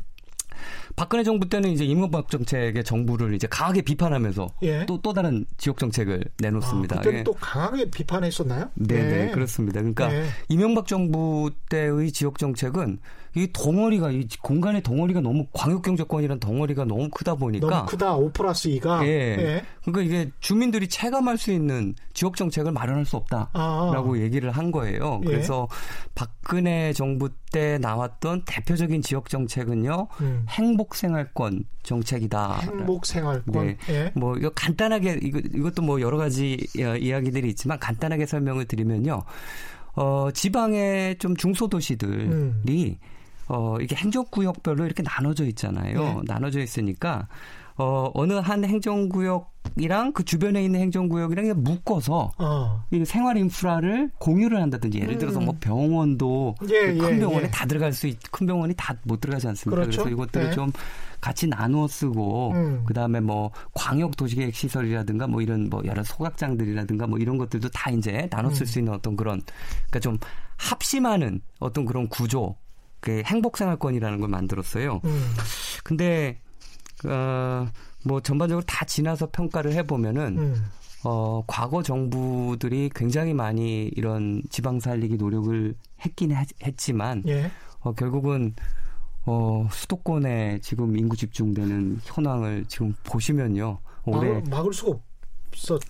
박근혜 0.95 1.23
정부 1.23 1.47
때는 1.47 1.71
이제 1.71 1.83
임금박 1.85 2.29
정책의 2.29 2.83
정부를 2.83 3.33
이제 3.33 3.47
강하게 3.47 3.81
비판하면서 3.81 4.47
예. 4.63 4.85
또, 4.85 5.01
또 5.01 5.13
다른 5.13 5.45
지역 5.57 5.77
정책을 5.77 6.23
내놓습니다. 6.39 6.97
아, 6.97 6.99
그때는 6.99 7.19
예. 7.19 7.23
또 7.23 7.33
강하게 7.33 7.89
비판했었나요? 7.89 8.69
네, 8.75 8.95
네, 8.95 9.25
네 9.25 9.31
그렇습니다. 9.31 9.79
그러니까 9.79 10.09
네. 10.09 10.25
이명박 10.49 10.87
정부 10.87 11.51
때의 11.69 12.11
지역 12.11 12.37
정책은 12.37 12.99
이 13.35 13.49
덩어리가 13.51 14.11
이 14.11 14.27
공간의 14.41 14.81
덩어리가 14.81 15.19
너무 15.19 15.45
광역경제권이란 15.51 16.39
덩어리가 16.39 16.85
너무 16.85 17.09
크다 17.09 17.35
보니까 17.35 17.67
너무 17.67 17.85
크다 17.85 18.15
5 18.15 18.31
플러스 18.31 18.69
2가 18.69 19.03
예. 19.03 19.09
예. 19.09 19.65
그러니까 19.83 20.01
이게 20.03 20.31
주민들이 20.39 20.87
체감할 20.87 21.37
수 21.37 21.51
있는 21.51 21.95
지역 22.13 22.37
정책을 22.37 22.71
마련할 22.71 23.05
수 23.05 23.17
없다라고 23.17 24.15
아. 24.15 24.17
얘기를 24.17 24.51
한 24.51 24.71
거예요. 24.71 25.19
예. 25.25 25.27
그래서 25.27 25.67
박근혜 26.15 26.93
정부 26.93 27.29
때 27.51 27.77
나왔던 27.77 28.43
대표적인 28.45 29.01
지역 29.01 29.29
정책은요 29.29 30.07
음. 30.21 30.44
행복생활권 30.49 31.65
정책이다. 31.83 32.59
행복생활권. 32.61 33.65
네. 33.65 33.77
예. 33.89 34.11
뭐 34.15 34.37
이거 34.37 34.49
간단하게 34.49 35.19
이거 35.21 35.39
이것도 35.39 35.81
뭐 35.81 36.01
여러 36.01 36.17
가지 36.17 36.67
어, 36.79 36.95
이야기들이 36.95 37.49
있지만 37.49 37.79
간단하게 37.79 38.25
설명을 38.25 38.65
드리면요. 38.65 39.23
어, 39.95 40.29
지방의 40.33 41.17
좀 41.19 41.35
중소도시들이 41.35 42.25
음. 42.25 42.63
어, 43.47 43.77
이게 43.79 43.95
행정구역별로 43.95 44.85
이렇게 44.85 45.03
나눠져 45.03 45.45
있잖아요. 45.45 45.99
네. 45.99 46.21
나눠져 46.25 46.59
있으니까, 46.61 47.27
어, 47.77 48.09
어느 48.13 48.33
한 48.33 48.65
행정구역 48.65 49.54
이랑 49.77 50.13
그 50.13 50.23
주변에 50.23 50.63
있는 50.63 50.79
행정구역이랑 50.79 51.63
묶어서 51.63 52.31
어. 52.37 52.83
이 52.91 53.03
생활 53.05 53.37
인프라를 53.37 54.09
공유를 54.19 54.61
한다든지 54.61 54.99
예를 54.99 55.17
들어서 55.17 55.39
뭐 55.39 55.53
음. 55.53 55.59
병원도 55.59 56.55
예, 56.69 56.93
큰 56.93 57.15
예, 57.15 57.19
병원에 57.19 57.43
예. 57.43 57.51
다 57.51 57.65
들어갈 57.65 57.93
수 57.93 58.07
있, 58.07 58.17
큰 58.31 58.45
병원이 58.45 58.73
다 58.75 58.95
못 59.03 59.21
들어가지 59.21 59.47
않습니까? 59.47 59.81
그렇죠? 59.81 60.03
그래서 60.03 60.13
이것들을 60.13 60.49
네. 60.49 60.51
좀 60.53 60.71
같이 61.21 61.47
나누어 61.47 61.87
쓰고 61.87 62.51
음. 62.51 62.83
그다음에 62.85 63.19
뭐 63.19 63.51
광역 63.73 64.15
도시계획 64.17 64.55
시설이라든가 64.55 65.27
뭐 65.27 65.41
이런 65.41 65.69
뭐 65.69 65.81
여러 65.85 66.03
소각장들이라든가 66.03 67.07
뭐 67.07 67.19
이런 67.19 67.37
것들도 67.37 67.69
다 67.69 67.89
이제 67.91 68.27
나눠 68.31 68.51
쓸수 68.51 68.79
음. 68.79 68.81
있는 68.81 68.93
어떤 68.93 69.15
그런 69.15 69.41
그러니까 69.87 69.99
좀 69.99 70.17
합심하는 70.57 71.41
어떤 71.59 71.85
그런 71.85 72.07
구조 72.09 72.55
그 72.99 73.21
행복생활권이라는 73.25 74.19
걸 74.19 74.29
만들었어요. 74.29 75.01
음. 75.03 75.33
근데 75.83 76.39
어, 77.05 77.67
뭐 78.05 78.21
전반적으로 78.21 78.63
다 78.65 78.85
지나서 78.85 79.29
평가를 79.31 79.73
해보면은 79.73 80.37
음. 80.37 80.65
어, 81.03 81.43
과거 81.45 81.83
정부들이 81.83 82.89
굉장히 82.95 83.33
많이 83.33 83.85
이런 83.95 84.41
지방 84.49 84.79
살리기 84.79 85.17
노력을 85.17 85.75
했긴 86.03 86.31
했, 86.31 86.47
지만 86.77 87.23
예. 87.27 87.51
어, 87.81 87.93
결국은 87.93 88.55
어, 89.25 89.67
수도권에 89.71 90.59
지금 90.61 90.97
인구 90.97 91.15
집중되는 91.15 91.99
현황을 92.03 92.65
지금 92.67 92.93
보시면요. 93.03 93.79
올해 94.05 94.33
막을, 94.33 94.43
막을 94.49 94.73
수가 94.73 94.99
없었지 95.49 95.87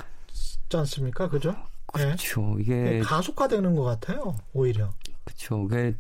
않습니까? 0.74 1.30
그죠? 1.30 1.56
그렇죠. 1.88 2.58
예. 2.60 2.62
이게 2.62 3.00
가속화되는 3.00 3.76
것 3.76 3.84
같아요. 3.84 4.36
오히려. 4.54 4.92
그렇죠. 5.26 5.68
그 5.68 5.98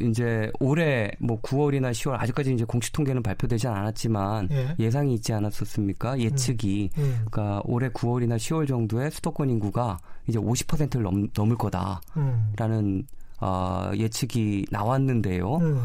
이제 0.00 0.50
올해 0.60 1.10
뭐 1.18 1.40
9월이나 1.42 1.90
10월 1.90 2.14
아직까지 2.20 2.54
이제 2.54 2.64
공식 2.64 2.92
통계는 2.92 3.22
발표되지 3.22 3.66
않았지만 3.66 4.48
예. 4.78 4.90
상이 4.90 5.14
있지 5.14 5.32
않았었습니까? 5.32 6.18
예측이 6.20 6.90
음. 6.96 7.02
음. 7.02 7.26
그러니까 7.30 7.60
올해 7.64 7.88
9월이나 7.88 8.36
10월 8.36 8.68
정도에 8.68 9.10
수도권 9.10 9.50
인구가 9.50 9.98
이제 10.28 10.38
50%를 10.38 11.02
넘, 11.02 11.28
넘을 11.34 11.56
거다라는 11.56 12.00
음. 12.16 13.06
어, 13.40 13.90
예측이 13.94 14.66
나왔는데요. 14.70 15.56
음. 15.56 15.80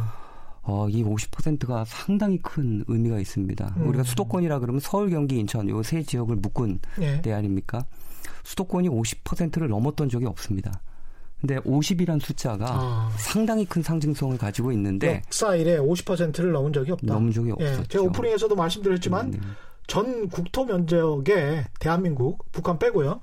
어, 0.61 0.87
이 0.89 1.03
50%가 1.03 1.83
상당히 1.85 2.37
큰 2.39 2.83
의미가 2.87 3.19
있습니다. 3.19 3.73
음. 3.77 3.87
우리가 3.87 4.03
수도권이라 4.03 4.59
그러면 4.59 4.79
서울, 4.81 5.09
경기, 5.09 5.39
인천 5.39 5.67
요 5.69 5.81
세 5.81 6.03
지역을 6.03 6.35
묶은 6.35 6.79
예. 7.01 7.21
데 7.21 7.33
아닙니까? 7.33 7.85
수도권이 8.43 8.87
50%를 8.89 9.67
넘었던 9.69 10.09
적이 10.09 10.25
없습니다. 10.27 10.81
근데 11.39 11.57
50이란 11.59 12.19
숫자가 12.21 12.65
아. 12.67 13.11
상당히 13.17 13.65
큰 13.65 13.83
상징성을 13.83 14.37
가지고 14.37 14.71
있는데 14.71 15.21
역사 15.25 15.55
이래 15.55 15.77
50%를 15.77 16.51
넘은 16.51 16.73
적이 16.73 16.93
없다. 16.93 17.13
넘은 17.13 17.31
적이 17.31 17.53
예, 17.59 17.69
없었죠. 17.69 17.87
제가 17.87 18.03
오프닝에서도 18.05 18.55
말씀드렸지만 18.55 19.31
네, 19.31 19.37
네. 19.37 19.47
전 19.85 20.29
국토 20.29 20.65
면적에 20.65 21.65
대한민국 21.79 22.51
북한 22.51 22.79
빼고요. 22.79 23.21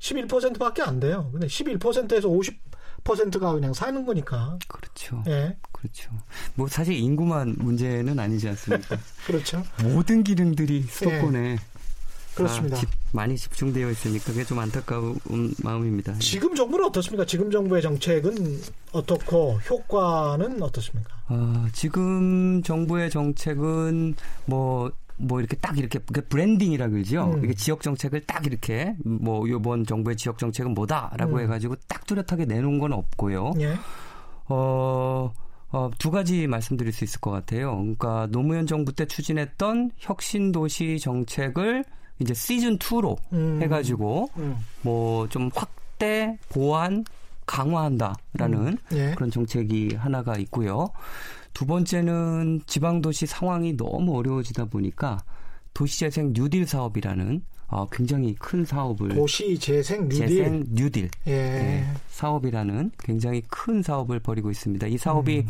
11%밖에 0.00 0.82
안 0.82 1.00
돼요. 1.00 1.30
근데 1.32 1.46
11%에서 1.46 2.28
50%가 2.28 3.52
그냥 3.52 3.72
사는 3.72 4.04
거니까. 4.04 4.58
그렇죠. 4.68 5.22
예. 5.28 5.56
그렇죠. 5.72 6.10
뭐 6.54 6.66
사실 6.66 6.94
인구만 6.94 7.54
문제는 7.58 8.18
아니지 8.18 8.48
않습니까? 8.48 8.98
그렇죠. 9.26 9.62
모든 9.82 10.24
기능들이 10.24 10.82
수도권에 10.82 11.52
예. 11.52 11.58
그렇습니다. 12.34 12.76
아, 12.76 12.80
집, 12.80 12.88
많이 13.12 13.36
집중되어 13.36 13.90
있으니까 13.90 14.24
그게 14.26 14.44
좀 14.44 14.58
안타까운 14.58 15.18
마음입니다. 15.62 16.14
지금 16.18 16.54
정부는 16.54 16.86
어떻습니까? 16.86 17.24
지금 17.24 17.50
정부의 17.50 17.82
정책은 17.82 18.60
어떻고 18.92 19.58
효과는 19.70 20.62
어떻습니까? 20.62 21.14
아, 21.28 21.68
지금 21.72 22.62
정부의 22.62 23.10
정책은 23.10 24.14
뭐뭐 24.46 24.92
뭐 25.16 25.40
이렇게 25.40 25.56
딱 25.56 25.78
이렇게 25.78 25.98
브랜딩이라 25.98 26.88
그러죠. 26.88 27.32
음. 27.34 27.44
이게 27.44 27.54
지역 27.54 27.82
정책을 27.82 28.22
딱 28.22 28.46
이렇게 28.46 28.96
뭐 29.04 29.48
요번 29.48 29.86
정부의 29.86 30.16
지역 30.16 30.38
정책은 30.38 30.74
뭐다라고 30.74 31.36
음. 31.36 31.40
해가지고 31.42 31.76
딱 31.88 32.06
뚜렷하게 32.06 32.46
내놓은 32.46 32.78
건 32.78 32.92
없고요. 32.92 33.54
예. 33.60 33.74
어. 34.48 35.32
어, 35.74 35.90
두 35.98 36.12
가지 36.12 36.46
말씀드릴 36.46 36.92
수 36.92 37.02
있을 37.02 37.20
것 37.20 37.32
같아요. 37.32 37.76
그러니까 37.76 38.28
노무현 38.30 38.64
정부 38.64 38.92
때 38.92 39.06
추진했던 39.06 39.90
혁신 39.98 40.52
도시 40.52 41.00
정책을 41.00 41.84
이제 42.18 42.34
시즌 42.34 42.78
2로 42.78 43.16
음. 43.32 43.58
해가지고 43.62 44.30
음. 44.36 44.56
뭐좀 44.82 45.50
확대 45.54 46.38
보완 46.48 47.04
강화한다라는 47.46 48.58
음. 48.66 48.76
예. 48.92 49.12
그런 49.14 49.30
정책이 49.30 49.96
하나가 49.96 50.36
있고요. 50.38 50.90
두 51.52 51.66
번째는 51.66 52.62
지방도시 52.66 53.26
상황이 53.26 53.76
너무 53.76 54.16
어려워지다 54.18 54.66
보니까 54.66 55.22
도시재생 55.72 56.32
뉴딜 56.34 56.66
사업이라는 56.66 57.42
어, 57.68 57.86
굉장히 57.90 58.34
큰 58.34 58.64
사업을 58.64 59.10
도시재생 59.10 60.02
뉴딜 60.08 60.28
재생 60.28 60.64
뉴딜 60.70 61.10
예. 61.26 61.32
예, 61.32 61.84
사업이라는 62.08 62.92
굉장히 62.98 63.42
큰 63.48 63.82
사업을 63.82 64.20
벌이고 64.20 64.50
있습니다. 64.50 64.86
이 64.86 64.98
사업이 64.98 65.38
음. 65.40 65.48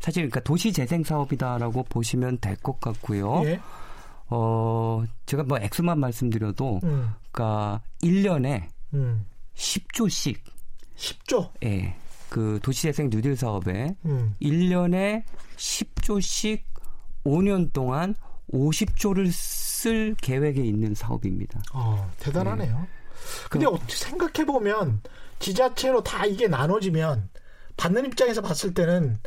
사실 0.00 0.22
그러니까 0.22 0.40
도시재생 0.40 1.04
사업이다라고 1.04 1.84
보시면 1.84 2.38
될 2.40 2.56
것 2.56 2.80
같고요. 2.80 3.42
예. 3.44 3.60
어, 4.30 5.04
제가 5.26 5.42
뭐 5.44 5.58
액수만 5.58 5.98
말씀드려도, 5.98 6.80
음. 6.84 7.14
그니까 7.30 7.80
1년에 8.02 8.68
음. 8.94 9.26
10조씩. 9.54 10.38
10조? 10.96 11.50
예. 11.64 11.96
그 12.28 12.58
도시재생 12.62 13.08
뉴딜 13.10 13.36
사업에 13.36 13.94
음. 14.04 14.34
1년에 14.42 15.22
10조씩 15.56 16.62
5년 17.24 17.72
동안 17.72 18.14
50조를 18.52 19.30
쓸 19.32 20.14
계획에 20.20 20.62
있는 20.62 20.94
사업입니다. 20.94 21.60
어, 21.72 22.10
대단하네요. 22.18 22.78
네. 22.80 22.88
근데 23.50 23.66
그, 23.66 23.78
생각해 23.88 24.44
보면 24.46 25.00
지자체로 25.38 26.02
다 26.02 26.24
이게 26.26 26.48
나눠지면 26.48 27.28
받는 27.76 28.06
입장에서 28.06 28.42
봤을 28.42 28.74
때는 28.74 29.18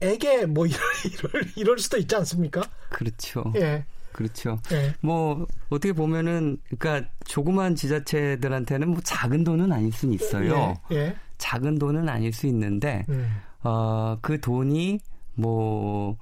에게 0.00 0.46
뭐 0.46 0.66
이럴, 0.66 0.80
이럴, 1.06 1.44
이럴 1.56 1.78
수도 1.78 1.96
있지 1.96 2.14
않습니까? 2.16 2.62
그렇죠. 2.90 3.52
예. 3.56 3.84
그렇죠. 4.12 4.58
네. 4.70 4.92
뭐 5.00 5.46
어떻게 5.70 5.92
보면은 5.92 6.58
그러니까 6.78 7.08
조그만 7.24 7.74
지자체들한테는 7.74 8.88
뭐 8.88 9.00
작은 9.02 9.44
돈은 9.44 9.72
아닐 9.72 9.92
수는 9.92 10.14
있어요. 10.14 10.76
예. 10.90 10.96
예. 10.96 11.16
작은 11.38 11.78
돈은 11.78 12.08
아닐 12.08 12.32
수 12.32 12.46
있는데 12.46 13.04
음. 13.08 13.28
어그 13.62 14.40
돈이 14.40 15.00
뭐 15.34 16.16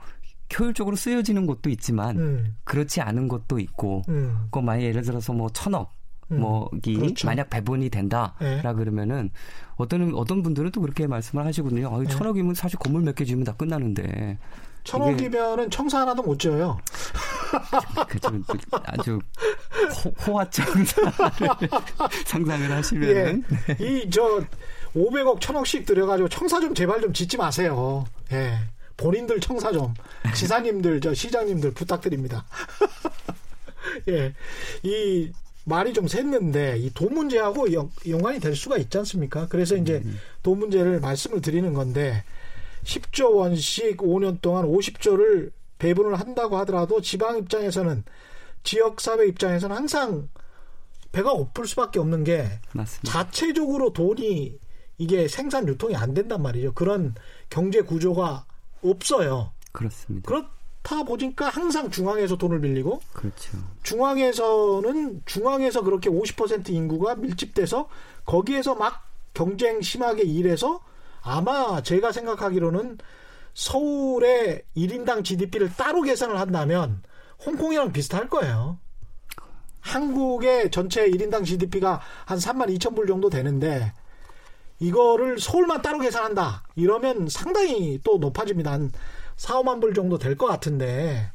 효율적으로 0.58 0.96
쓰여지는 0.96 1.46
곳도 1.46 1.70
있지만 1.70 2.18
음. 2.18 2.56
그렇지 2.64 3.00
않은 3.00 3.28
곳도 3.28 3.58
있고 3.58 4.02
음. 4.08 4.46
그 4.50 4.58
만약 4.58 4.82
예를 4.82 5.02
들어서 5.02 5.32
뭐 5.32 5.48
천억 5.50 5.92
음. 6.32 6.40
뭐이 6.40 6.96
그렇죠. 6.96 7.26
만약 7.26 7.50
배분이 7.50 7.90
된다라 7.90 8.34
네. 8.40 8.62
그러면은 8.62 9.30
어떤 9.76 10.14
어떤 10.14 10.42
분들은 10.42 10.70
또 10.70 10.80
그렇게 10.80 11.06
말씀을 11.06 11.44
하시거든요. 11.44 11.94
아, 11.94 11.98
네. 11.98 12.06
천억이면 12.06 12.54
사실 12.54 12.78
건물 12.78 13.02
몇 13.02 13.14
개 13.14 13.24
지으면 13.24 13.44
다 13.44 13.52
끝나는데 13.52 14.38
천억이면은 14.84 15.70
청사 15.70 16.00
하나도 16.00 16.22
못 16.22 16.38
지어요. 16.38 16.78
그좀 18.08 18.44
아주 18.84 19.18
호, 20.26 20.38
화적 20.38 20.66
상상을 22.26 22.70
하시면은 22.70 23.44
예. 23.68 23.74
네. 23.74 24.02
이저 24.04 24.44
500억 24.94 25.40
천억씩 25.40 25.86
들여가지고 25.86 26.28
청사 26.28 26.60
좀 26.60 26.74
제발 26.74 27.00
좀 27.00 27.12
짓지 27.12 27.36
마세요. 27.36 28.04
예. 28.32 28.58
본인들 28.96 29.40
청사 29.40 29.72
좀 29.72 29.94
지사님들 30.34 31.00
저 31.00 31.14
시장님들 31.14 31.72
부탁드립니다. 31.72 32.44
예. 34.08 34.34
이 34.82 35.32
말이 35.64 35.92
좀 35.92 36.06
샜는데 36.06 36.78
이 36.80 36.90
돈 36.94 37.14
문제하고 37.14 37.72
연, 37.72 37.90
연관이 38.08 38.40
될 38.40 38.56
수가 38.56 38.76
있지 38.78 38.98
않습니까? 38.98 39.46
그래서 39.48 39.76
이제 39.76 40.00
음. 40.04 40.18
돈 40.42 40.58
문제를 40.58 41.00
말씀을 41.00 41.40
드리는 41.40 41.72
건데 41.74 42.24
10조 42.84 43.36
원씩 43.36 43.98
5년 43.98 44.40
동안 44.40 44.64
50조를 44.66 45.52
배분을 45.78 46.18
한다고 46.18 46.58
하더라도 46.58 47.00
지방 47.00 47.38
입장에서는 47.38 48.04
지역 48.62 49.00
사회 49.00 49.26
입장에서는 49.26 49.74
항상 49.74 50.28
배가 51.12 51.32
고플 51.32 51.66
수밖에 51.66 51.98
없는 51.98 52.24
게 52.24 52.48
맞습니다. 52.72 53.12
자체적으로 53.12 53.92
돈이 53.92 54.58
이게 54.98 55.28
생산 55.28 55.66
유통이 55.66 55.96
안 55.96 56.14
된단 56.14 56.42
말이죠. 56.42 56.74
그런 56.74 57.14
경제 57.48 57.80
구조가 57.80 58.44
없어요. 58.84 59.52
그렇습니다. 59.72 60.28
그렇다 60.28 61.04
보니까 61.04 61.48
항상 61.48 61.90
중앙에서 61.90 62.36
돈을 62.36 62.60
빌리고 62.60 63.00
그렇죠. 63.12 63.58
중앙에서는 63.82 65.22
중앙에서 65.24 65.82
그렇게 65.82 66.10
50% 66.10 66.68
인구가 66.70 67.14
밀집돼서 67.14 67.88
거기에서 68.26 68.74
막 68.74 69.06
경쟁 69.32 69.80
심하게 69.80 70.24
일해서 70.24 70.80
아마 71.22 71.82
제가 71.82 72.12
생각하기로는 72.12 72.98
서울의 73.54 74.62
1인당 74.76 75.24
GDP를 75.24 75.72
따로 75.76 76.02
계산을 76.02 76.38
한다면 76.38 77.02
홍콩이랑 77.44 77.92
비슷할 77.92 78.28
거예요. 78.28 78.78
한국의 79.80 80.70
전체 80.70 81.08
1인당 81.08 81.44
GDP가 81.44 82.00
한 82.26 82.38
3만 82.38 82.74
2천 82.78 82.94
불 82.94 83.06
정도 83.06 83.30
되는데 83.30 83.92
이거를 84.78 85.38
서울만 85.38 85.82
따로 85.82 85.98
계산한다. 85.98 86.64
이러면 86.76 87.28
상당히 87.28 88.00
또 88.04 88.18
높아집니다. 88.18 88.72
한 88.72 88.92
4, 89.36 89.60
5만 89.62 89.80
불 89.80 89.94
정도 89.94 90.18
될 90.18 90.36
것 90.36 90.46
같은데 90.46 91.30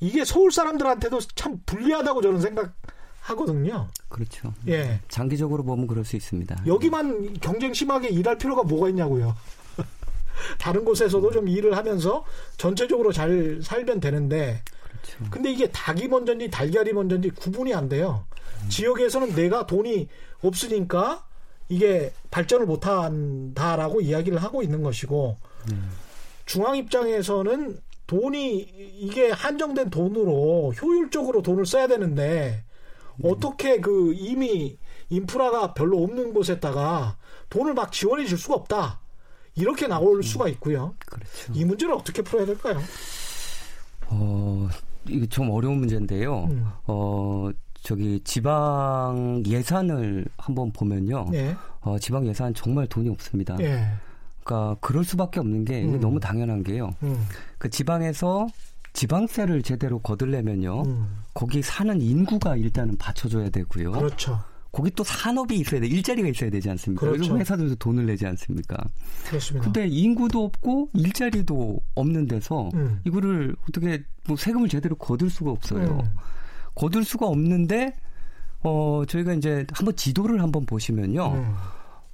이게 0.00 0.24
서울 0.24 0.52
사람들한테도 0.52 1.20
참 1.34 1.60
불리하다고 1.66 2.20
저는 2.22 2.40
생각 2.40 2.74
하거든요. 3.24 3.88
그렇죠. 4.08 4.52
예. 4.68 5.00
장기적으로 5.08 5.62
보면 5.64 5.86
그럴 5.86 6.04
수 6.04 6.16
있습니다. 6.16 6.64
여기만 6.66 7.40
경쟁 7.40 7.72
심하게 7.72 8.08
일할 8.08 8.36
필요가 8.36 8.62
뭐가 8.62 8.90
있냐고요. 8.90 9.34
다른 10.58 10.84
곳에서도 10.84 11.30
좀 11.30 11.48
일을 11.48 11.76
하면서 11.76 12.24
전체적으로 12.58 13.12
잘 13.12 13.60
살면 13.62 14.00
되는데 14.00 14.62
그렇죠. 14.88 15.30
근데 15.30 15.50
이게 15.50 15.70
닭이 15.70 16.08
먼저인지 16.08 16.50
달걀이 16.50 16.92
먼저인지 16.92 17.30
구분이 17.30 17.72
안 17.72 17.88
돼요. 17.88 18.26
음. 18.62 18.68
지역에서는 18.68 19.34
내가 19.34 19.66
돈이 19.66 20.08
없으니까 20.42 21.24
이게 21.70 22.12
발전을 22.30 22.66
못 22.66 22.86
한다라고 22.86 24.02
이야기를 24.02 24.42
하고 24.42 24.62
있는 24.62 24.82
것이고 24.82 25.38
음. 25.72 25.90
중앙 26.44 26.76
입장에서는 26.76 27.78
돈이 28.06 28.58
이게 28.98 29.30
한정된 29.30 29.88
돈으로 29.88 30.74
효율적으로 30.74 31.40
돈을 31.40 31.64
써야 31.64 31.86
되는데 31.86 32.64
어떻게 33.22 33.80
그 33.80 34.12
이미 34.14 34.78
인프라가 35.08 35.74
별로 35.74 36.02
없는 36.02 36.32
곳에다가 36.32 37.16
돈을 37.50 37.74
막 37.74 37.92
지원해 37.92 38.24
줄 38.26 38.38
수가 38.38 38.54
없다. 38.54 39.00
이렇게 39.56 39.86
나올 39.86 40.16
음. 40.16 40.22
수가 40.22 40.48
있고요. 40.48 40.94
그렇죠. 41.06 41.52
이 41.52 41.64
문제를 41.64 41.94
어떻게 41.94 42.22
풀어야 42.22 42.46
될까요? 42.46 42.80
어, 44.08 44.68
이게 45.08 45.26
좀 45.26 45.50
어려운 45.50 45.78
문제인데요. 45.78 46.44
음. 46.50 46.66
어, 46.86 47.50
저기 47.82 48.20
지방 48.24 49.42
예산을 49.46 50.24
한번 50.38 50.72
보면요. 50.72 51.26
예. 51.34 51.54
어, 51.82 51.98
지방 51.98 52.26
예산 52.26 52.52
정말 52.54 52.86
돈이 52.86 53.08
없습니다. 53.10 53.56
예. 53.60 53.86
그러니까 54.42 54.76
그럴 54.80 55.04
수밖에 55.04 55.40
없는 55.40 55.64
게 55.64 55.84
음. 55.84 56.00
너무 56.00 56.18
당연한 56.18 56.62
게요. 56.64 56.90
음. 57.02 57.26
그 57.58 57.70
지방에서 57.70 58.46
지방세를 58.92 59.62
제대로 59.62 59.98
거둘려면요. 60.00 60.82
음. 60.86 61.23
거기 61.34 61.60
사는 61.62 62.00
인구가 62.00 62.56
일단은 62.56 62.96
받쳐줘야 62.96 63.50
되고요. 63.50 63.92
그렇죠. 63.92 64.40
거기 64.72 64.90
또 64.90 65.04
산업이 65.04 65.56
있어야 65.56 65.80
돼. 65.80 65.86
일자리가 65.86 66.28
있어야 66.28 66.50
되지 66.50 66.68
않습니까? 66.70 67.06
그렇죠. 67.06 67.38
회사들도 67.38 67.76
돈을 67.76 68.06
내지 68.06 68.26
않습니까? 68.26 68.76
그렇습니다. 69.26 69.64
근데 69.64 69.86
인구도 69.86 70.44
없고 70.44 70.90
일자리도 70.94 71.80
없는 71.94 72.26
데서 72.26 72.70
음. 72.74 73.00
이거를 73.04 73.54
어떻게 73.68 74.02
뭐 74.26 74.36
세금을 74.36 74.68
제대로 74.68 74.96
거둘 74.96 75.30
수가 75.30 75.50
없어요. 75.52 76.00
음. 76.02 76.10
거둘 76.74 77.04
수가 77.04 77.26
없는데 77.26 77.94
어 78.62 79.04
저희가 79.06 79.34
이제 79.34 79.64
한번 79.72 79.94
지도를 79.94 80.42
한번 80.42 80.66
보시면요. 80.66 81.32
음. 81.34 81.54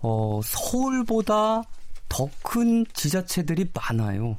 어 0.00 0.40
서울보다 0.42 1.62
더 2.08 2.28
큰 2.42 2.84
지자체들이 2.92 3.70
많아요. 3.72 4.36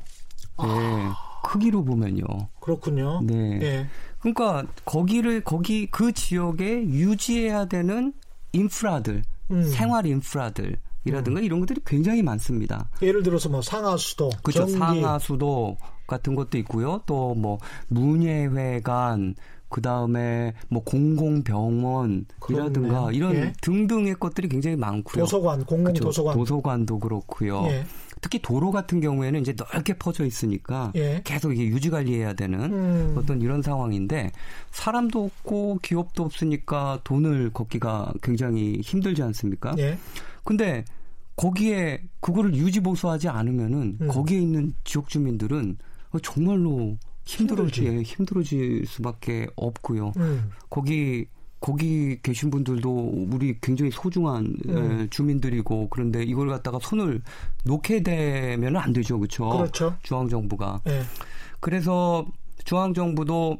아. 0.57 0.67
예. 0.67 1.30
크기로 1.43 1.83
보면요. 1.83 2.25
그렇군요. 2.59 3.21
네. 3.23 3.59
예. 3.61 3.87
그러니까 4.19 4.65
거기를 4.85 5.43
거기 5.43 5.87
그 5.87 6.11
지역에 6.11 6.83
유지해야 6.83 7.65
되는 7.65 8.13
인프라들, 8.53 9.23
음. 9.49 9.63
생활 9.63 10.05
인프라들 10.05 10.77
이라든가 11.05 11.39
음. 11.39 11.43
이런 11.43 11.59
것들이 11.61 11.81
굉장히 11.85 12.21
많습니다. 12.21 12.89
예를 13.01 13.23
들어서 13.23 13.49
뭐 13.49 13.61
상하수도, 13.61 14.29
그렇죠. 14.43 14.67
전기. 14.67 14.73
상하수도 14.77 15.77
같은 16.05 16.35
것도 16.35 16.57
있고요. 16.59 17.01
또 17.05 17.33
뭐 17.33 17.57
문예회관, 17.87 19.35
그 19.69 19.81
다음에 19.81 20.53
뭐 20.67 20.83
공공병원이라든가 20.83 23.11
이런 23.13 23.35
예. 23.35 23.53
등등의 23.61 24.15
것들이 24.19 24.49
굉장히 24.49 24.75
많고요. 24.75 25.23
도서관, 25.23 25.63
공공도서관, 25.65 26.33
그렇죠. 26.33 26.39
도서관도 26.39 26.99
그렇고요. 26.99 27.63
예. 27.67 27.85
특히 28.21 28.39
도로 28.39 28.71
같은 28.71 29.01
경우에는 29.01 29.41
이제 29.41 29.53
넓게 29.53 29.97
퍼져 29.97 30.25
있으니까 30.25 30.91
예. 30.95 31.21
계속 31.23 31.51
이게 31.51 31.65
유지 31.65 31.89
관리해야 31.89 32.33
되는 32.33 32.71
음. 32.71 33.15
어떤 33.17 33.41
이런 33.41 33.61
상황인데 33.63 34.31
사람도 34.69 35.25
없고 35.25 35.79
기업도 35.81 36.23
없으니까 36.23 37.01
돈을 37.03 37.51
걷기가 37.51 38.13
굉장히 38.21 38.79
힘들지 38.81 39.23
않습니까? 39.23 39.73
예. 39.79 39.97
근데 40.43 40.85
거기에 41.35 42.03
그거를 42.19 42.55
유지 42.55 42.79
보수하지 42.79 43.27
않으면은 43.27 43.97
음. 43.99 44.07
거기에 44.07 44.39
있는 44.39 44.73
지역 44.83 45.09
주민들은 45.09 45.77
정말로 46.21 46.97
힘들어지 47.25 48.03
힘들어질 48.03 48.85
수밖에 48.85 49.47
없고요. 49.55 50.13
음. 50.17 50.51
거기 50.69 51.25
거기 51.61 52.19
계신 52.23 52.49
분들도 52.49 53.27
우리 53.31 53.55
굉장히 53.61 53.91
소중한 53.91 54.57
음. 54.67 55.07
주민들이고 55.11 55.89
그런데 55.89 56.23
이걸 56.23 56.49
갖다가 56.49 56.79
손을 56.81 57.21
놓게 57.63 58.01
되면 58.01 58.75
안 58.75 58.91
되죠, 58.91 59.19
그렇죠? 59.19 59.49
그렇죠. 59.49 59.95
중앙 60.01 60.27
정부가. 60.27 60.81
네. 60.83 61.01
그래서 61.59 62.25
중앙 62.65 62.95
정부도 62.95 63.59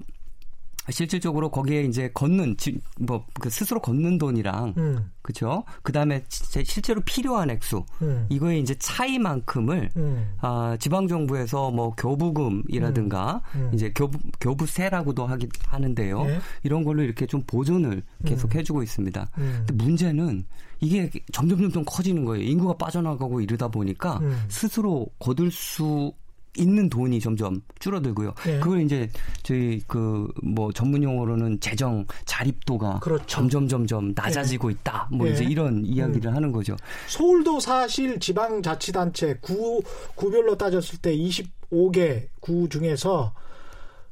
실질적으로 0.90 1.52
거기에 1.52 1.84
이제 1.84 2.10
걷는 2.14 2.56
뭐그 3.00 3.50
스스로 3.50 3.80
걷는 3.80 4.18
돈이랑 4.18 4.74
음. 4.78 5.12
그죠? 5.22 5.64
그다음에 5.84 6.24
실제로 6.30 7.02
필요한 7.02 7.52
액수 7.52 7.86
음. 8.02 8.26
이거의 8.30 8.60
이제 8.60 8.74
차이만큼을 8.80 9.92
음. 9.96 10.34
아, 10.42 10.76
지방 10.80 11.08
정부에서 11.08 11.70
뭐 11.70 11.92
교부금이라든가 11.92 13.42
음. 13.56 13.62
음. 13.62 13.72
이제 13.74 13.92
교부 13.94 14.18
교부세라고도 14.40 15.26
하기 15.28 15.50
하는데요. 15.68 16.24
네. 16.24 16.40
이런 16.64 16.84
걸로 16.84 17.04
이렇게 17.04 17.28
좀 17.28 17.44
보존을 17.46 18.02
계속 18.26 18.54
음. 18.54 18.60
해주고 18.60 18.82
있습니다. 18.82 19.30
근데 19.36 19.74
문제는 19.74 20.46
이게 20.80 21.12
점점 21.32 21.60
점점 21.60 21.84
커지는 21.86 22.26
거예요. 22.26 22.44
인구가 22.44 22.74
빠져나가고 22.74 23.42
이러다 23.42 23.68
보니까 23.68 24.20
스스로 24.48 25.08
거둘 25.20 25.52
수 25.52 26.12
있는 26.58 26.90
돈이 26.90 27.20
점점 27.20 27.62
줄어들고요. 27.80 28.34
네. 28.46 28.60
그걸 28.60 28.82
이제 28.82 29.10
저희 29.44 29.82
그 29.88 30.28
뭐 30.44 30.72
전문 30.72 31.04
용어로는 31.04 31.60
재정 31.60 32.06
자립도가 32.26 33.00
그렇죠. 33.00 33.26
점점 33.26 33.68
점점 33.68 34.14
낮아지고 34.16 34.70
네. 34.70 34.74
있다. 34.74 35.08
뭐 35.12 35.28
네. 35.28 35.34
이제 35.34 35.44
이런 35.44 35.86
이야기를 35.86 36.32
음. 36.32 36.36
하는 36.36 36.52
거죠. 36.52 36.76
서울도 37.08 37.60
사실 37.60 38.20
지방자치단체 38.20 39.38
구 39.42 39.82
구별로 40.16 40.58
따졌을 40.58 41.00
때 41.00 41.16
25개 41.16 42.28
구 42.40 42.68
중에서 42.70 43.34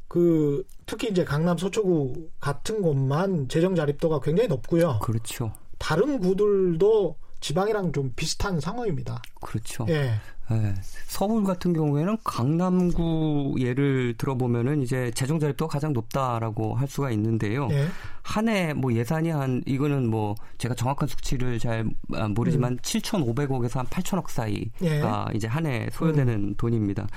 그 0.07 0.65
특히 0.85 1.09
이제 1.09 1.23
강남 1.23 1.57
서초구 1.57 2.29
같은 2.39 2.81
곳만 2.81 3.47
재정 3.47 3.75
자립도가 3.75 4.21
굉장히 4.21 4.47
높고요. 4.47 4.99
그렇죠. 5.01 5.53
다른 5.77 6.19
구들도 6.19 7.15
지방이랑 7.41 7.93
좀 7.93 8.11
비슷한 8.15 8.59
상황입니다. 8.59 9.21
그렇죠. 9.41 9.85
예. 9.89 10.15
네. 10.49 10.73
서울 11.05 11.43
같은 11.43 11.73
경우에는 11.73 12.17
강남구 12.23 13.55
예를 13.59 14.15
들어보면은 14.17 14.81
이제 14.81 15.11
재정 15.15 15.39
자립도가 15.39 15.71
가장 15.71 15.93
높다라고 15.93 16.75
할 16.75 16.87
수가 16.87 17.11
있는데요. 17.11 17.67
네. 17.67 17.87
한해 18.23 18.73
뭐 18.73 18.93
예산이 18.93 19.29
한 19.29 19.61
이거는 19.65 20.09
뭐 20.09 20.35
제가 20.57 20.75
정확한 20.75 21.07
수치를 21.07 21.59
잘 21.59 21.85
아, 22.13 22.27
모르지만 22.27 22.73
음. 22.73 22.77
7,500억에서 22.77 23.77
한 23.77 23.85
8천억 23.87 24.29
사이가 24.29 24.69
네. 24.79 25.01
이제 25.35 25.47
한 25.47 25.65
해 25.65 25.87
소요되는 25.91 26.33
음. 26.33 26.55
돈입니다. 26.57 27.07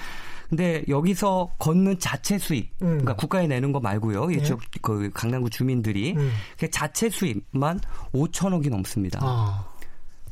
근데 0.49 0.85
여기서 0.89 1.51
걷는 1.59 1.99
자체 1.99 2.37
수입, 2.37 2.71
음. 2.83 2.89
그러니까 2.99 3.17
국가에 3.17 3.47
내는 3.47 3.73
거 3.73 3.81
말고요. 3.81 4.31
이쪽 4.33 4.61
네. 4.61 4.79
그 4.83 5.11
강남구 5.15 5.49
주민들이 5.49 6.15
음. 6.17 6.31
그 6.59 6.71
자체 6.71 7.09
수입만 7.09 7.81
5천억이 8.13 8.69
넘습니다. 8.69 9.21
아. 9.23 9.72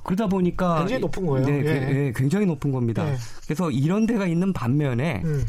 그러다 0.02 0.26
보니까 0.26 0.78
굉장히 0.78 1.00
높은 1.00 1.26
거예요. 1.26 1.46
네, 1.46 1.58
예. 1.58 1.62
네, 1.62 2.12
굉장히 2.14 2.46
높은 2.46 2.72
겁니다. 2.72 3.10
예. 3.10 3.16
그래서 3.44 3.70
이런 3.70 4.06
데가 4.06 4.26
있는 4.26 4.52
반면에 4.52 5.22
음. 5.24 5.44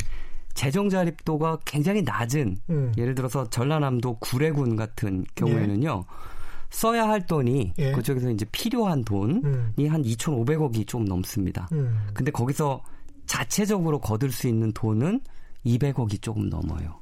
재정 0.54 0.90
자립도가 0.90 1.60
굉장히 1.66 2.02
낮은 2.02 2.58
음. 2.70 2.92
예를 2.98 3.16
들어서 3.16 3.50
전라남도 3.50 4.18
구례군 4.20 4.76
같은 4.76 5.26
경우에는요. 5.36 6.04
예. 6.06 6.32
써야 6.70 7.08
할 7.08 7.26
돈이 7.26 7.74
예. 7.78 7.92
그쪽에서 7.92 8.32
이제 8.32 8.46
필요한 8.52 9.04
돈이 9.04 9.42
음. 9.44 9.74
한 9.90 10.04
2,500억이 10.04 10.88
좀 10.88 11.06
넘습니다. 11.06 11.68
음. 11.74 12.08
근데 12.14 12.32
거기서 12.32 12.82
자체적으로 13.26 14.00
거둘 14.00 14.32
수 14.32 14.48
있는 14.48 14.72
돈은 14.74 15.22
200억이 15.66 16.22
조금 16.22 16.50
넘어요. 16.50 17.00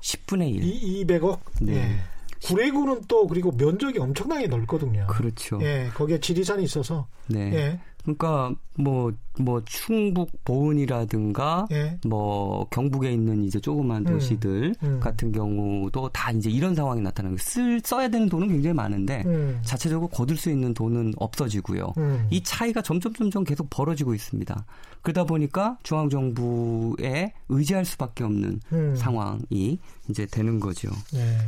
10분의 0.00 0.54
1. 0.54 0.62
이, 0.64 1.04
200억? 1.04 1.38
네. 1.60 1.98
예. 2.42 2.46
구례구는 2.46 3.02
또 3.08 3.26
그리고 3.26 3.52
면적이 3.52 3.98
엄청나게 3.98 4.46
넓거든요. 4.46 5.06
그렇죠. 5.06 5.58
예, 5.62 5.90
거기에 5.94 6.20
지리산이 6.20 6.62
있어서. 6.64 7.06
네. 7.26 7.52
예. 7.54 7.80
그러니까 8.02 8.52
뭐뭐 8.76 9.12
뭐 9.40 9.62
충북 9.64 10.30
보은이라든가 10.44 11.66
예. 11.70 11.98
뭐 12.06 12.66
경북에 12.70 13.12
있는 13.12 13.44
이제 13.44 13.60
조그만 13.60 14.06
음, 14.06 14.12
도시들 14.12 14.74
음, 14.82 14.88
음. 14.88 15.00
같은 15.00 15.32
경우도 15.32 16.08
다 16.10 16.30
이제 16.30 16.50
이런 16.50 16.74
상황이 16.74 17.00
나타나는 17.00 17.36
거예요. 17.36 17.44
쓸 17.44 17.80
써야 17.84 18.08
되는 18.08 18.28
돈은 18.28 18.48
굉장히 18.48 18.74
많은데 18.74 19.22
음. 19.26 19.60
자체적으로 19.64 20.08
거둘 20.08 20.36
수 20.36 20.50
있는 20.50 20.72
돈은 20.74 21.14
없어지고요. 21.16 21.92
음. 21.98 22.26
이 22.30 22.42
차이가 22.42 22.82
점점 22.82 23.12
점점 23.12 23.44
계속 23.44 23.68
벌어지고 23.70 24.14
있습니다. 24.14 24.64
그러다 25.02 25.24
보니까 25.24 25.78
중앙 25.82 26.08
정부에 26.08 27.32
의지할 27.48 27.84
수밖에 27.84 28.24
없는 28.24 28.60
음. 28.72 28.96
상황이 28.96 29.78
이제 30.08 30.26
되는 30.26 30.60
거죠. 30.60 30.90
네. 31.12 31.38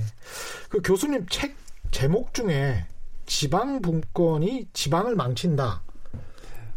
그 0.68 0.80
교수님 0.82 1.26
책 1.28 1.54
제목 1.90 2.32
중에 2.32 2.86
지방 3.26 3.80
분권이 3.80 4.68
지방을 4.72 5.14
망친다. 5.14 5.82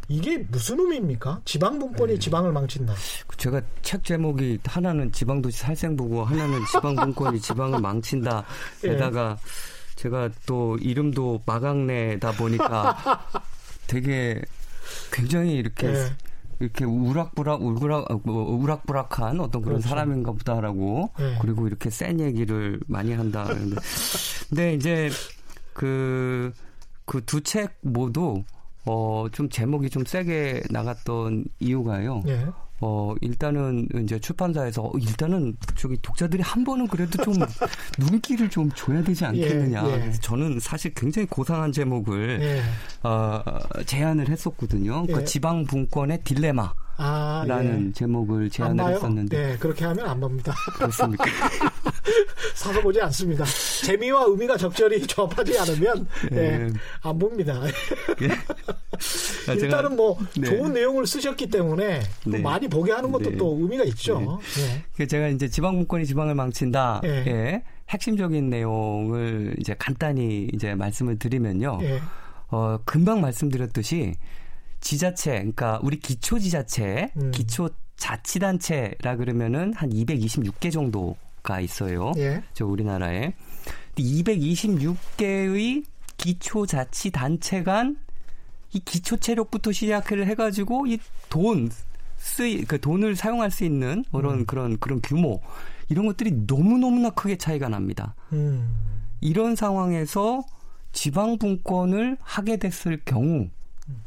이게 0.07 0.37
무슨 0.49 0.79
의미입니까? 0.79 1.41
지방 1.45 1.79
분권이 1.79 2.13
네. 2.13 2.19
지방을 2.19 2.51
망친다. 2.51 2.93
제가 3.37 3.61
책 3.81 4.03
제목이 4.03 4.59
하나는 4.63 5.11
지방도시 5.11 5.57
살생부고 5.59 6.23
하나는 6.23 6.59
지방 6.71 6.95
분권이 6.95 7.39
지방을 7.39 7.79
망친다. 7.79 8.45
에다가 8.83 9.37
예. 9.39 9.95
제가 9.95 10.29
또 10.45 10.77
이름도 10.77 11.43
마강내다 11.45 12.33
보니까 12.33 12.97
되게 13.87 14.41
굉장히 15.11 15.53
이렇게 15.55 15.87
예. 15.87 16.15
이렇게 16.59 16.85
우락부락 16.85 17.61
울그락 17.61 18.11
어, 18.11 18.21
뭐 18.23 18.55
우락부락한 18.55 19.39
어떤 19.39 19.61
그런 19.61 19.77
그렇죠. 19.79 19.89
사람인가 19.89 20.31
보다라고 20.33 21.11
예. 21.19 21.37
그리고 21.41 21.67
이렇게 21.67 21.89
센 21.89 22.19
얘기를 22.19 22.79
많이 22.87 23.11
한다. 23.13 23.45
근데 24.49 24.73
이제 24.73 25.09
그 25.73 26.53
그 27.05 27.21
두 27.21 27.41
책 27.41 27.77
모두 27.81 28.43
어, 28.85 29.27
좀 29.31 29.49
제목이 29.49 29.89
좀 29.89 30.05
세게 30.05 30.63
나갔던 30.69 31.45
이유가요. 31.59 32.23
예. 32.27 32.45
어, 32.81 33.15
일단은 33.21 33.87
이제 34.03 34.19
출판사에서 34.19 34.83
어, 34.83 34.91
일단은 34.99 35.55
저기 35.75 35.97
독자들이 36.01 36.43
한 36.43 36.63
번은 36.63 36.87
그래도 36.87 37.23
좀 37.23 37.33
눈길을 37.97 38.49
좀 38.49 38.69
줘야 38.75 39.01
되지 39.01 39.23
예, 39.23 39.27
않겠느냐. 39.27 39.87
예, 39.87 40.07
예. 40.07 40.11
저는 40.21 40.59
사실 40.59 40.93
굉장히 40.93 41.25
고상한 41.27 41.71
제목을 41.71 42.41
예. 42.41 42.61
어, 43.07 43.41
제안을 43.85 44.29
했었거든요. 44.29 45.05
그 45.07 45.21
예. 45.21 45.23
지방 45.23 45.65
분권의 45.65 46.21
딜레마. 46.23 46.73
아, 46.97 47.43
라는 47.47 47.87
예. 47.87 47.91
제목을 47.93 48.49
제안을 48.49 48.93
했었는데. 48.93 49.37
네, 49.37 49.57
그렇게 49.57 49.85
하면 49.85 50.07
안 50.07 50.19
봅니다. 50.19 50.53
그렇습니까? 50.75 51.25
사서 52.55 52.81
보지 52.81 53.01
않습니다. 53.01 53.45
재미와 53.83 54.25
의미가 54.27 54.57
적절히 54.57 55.01
조합하지 55.07 55.57
않으면 55.59 56.07
네. 56.31 56.57
네, 56.57 56.73
안 57.01 57.19
봅니다. 57.19 57.61
네. 58.19 59.53
일단은 59.53 59.95
뭐 59.95 60.17
네. 60.37 60.47
좋은 60.47 60.73
내용을 60.73 61.05
쓰셨기 61.05 61.47
때문에 61.47 62.01
네. 62.25 62.39
많이 62.39 62.67
보게 62.67 62.91
하는 62.91 63.11
것도 63.11 63.31
네. 63.31 63.37
또 63.37 63.57
의미가 63.59 63.83
있죠. 63.85 64.39
네. 64.97 65.05
제가 65.05 65.27
이제 65.29 65.47
지방분권이 65.47 66.05
지방을 66.05 66.35
망친다. 66.35 67.01
예. 67.03 67.63
핵심적인 67.89 68.49
내용을 68.49 69.55
이제 69.59 69.75
간단히 69.77 70.49
이제 70.53 70.73
말씀을 70.73 71.19
드리면요. 71.19 71.79
어, 72.47 72.79
금방 72.85 73.21
말씀드렸듯이 73.21 74.13
지자체, 74.81 75.31
그러니까 75.31 75.79
우리 75.83 75.99
기초 75.99 76.39
지자체, 76.39 77.11
음. 77.17 77.31
기초 77.31 77.69
자치단체라 77.97 79.15
그러면은 79.17 79.73
한 79.73 79.89
226개 79.89 80.71
정도 80.71 81.15
가 81.45 81.61
있어요. 81.61 82.11
예. 82.17 82.43
저 82.53 82.65
우리나라에. 82.65 83.33
226개의 83.97 85.85
기초자치단체 86.17 87.63
간 87.63 87.95
이 88.75 88.79
기초체력부터 88.79 89.71
시작을 89.71 90.27
해가지고 90.27 90.85
이돈 90.87 91.71
쓰이 92.17 92.65
그 92.65 92.79
돈을 92.79 93.15
사용할 93.15 93.49
수 93.49 93.63
있는 93.63 94.03
그런 94.11 94.39
음. 94.39 94.45
그런 94.45 94.77
그런 94.79 94.99
규모 95.01 95.41
이런 95.87 96.05
것들이 96.07 96.45
너무 96.45 96.77
너무나 96.77 97.09
크게 97.09 97.37
차이가 97.37 97.69
납니다. 97.69 98.15
음. 98.33 98.75
이런 99.21 99.55
상황에서 99.55 100.43
지방 100.91 101.37
분권을 101.37 102.17
하게 102.19 102.57
됐을 102.57 102.99
경우 103.05 103.47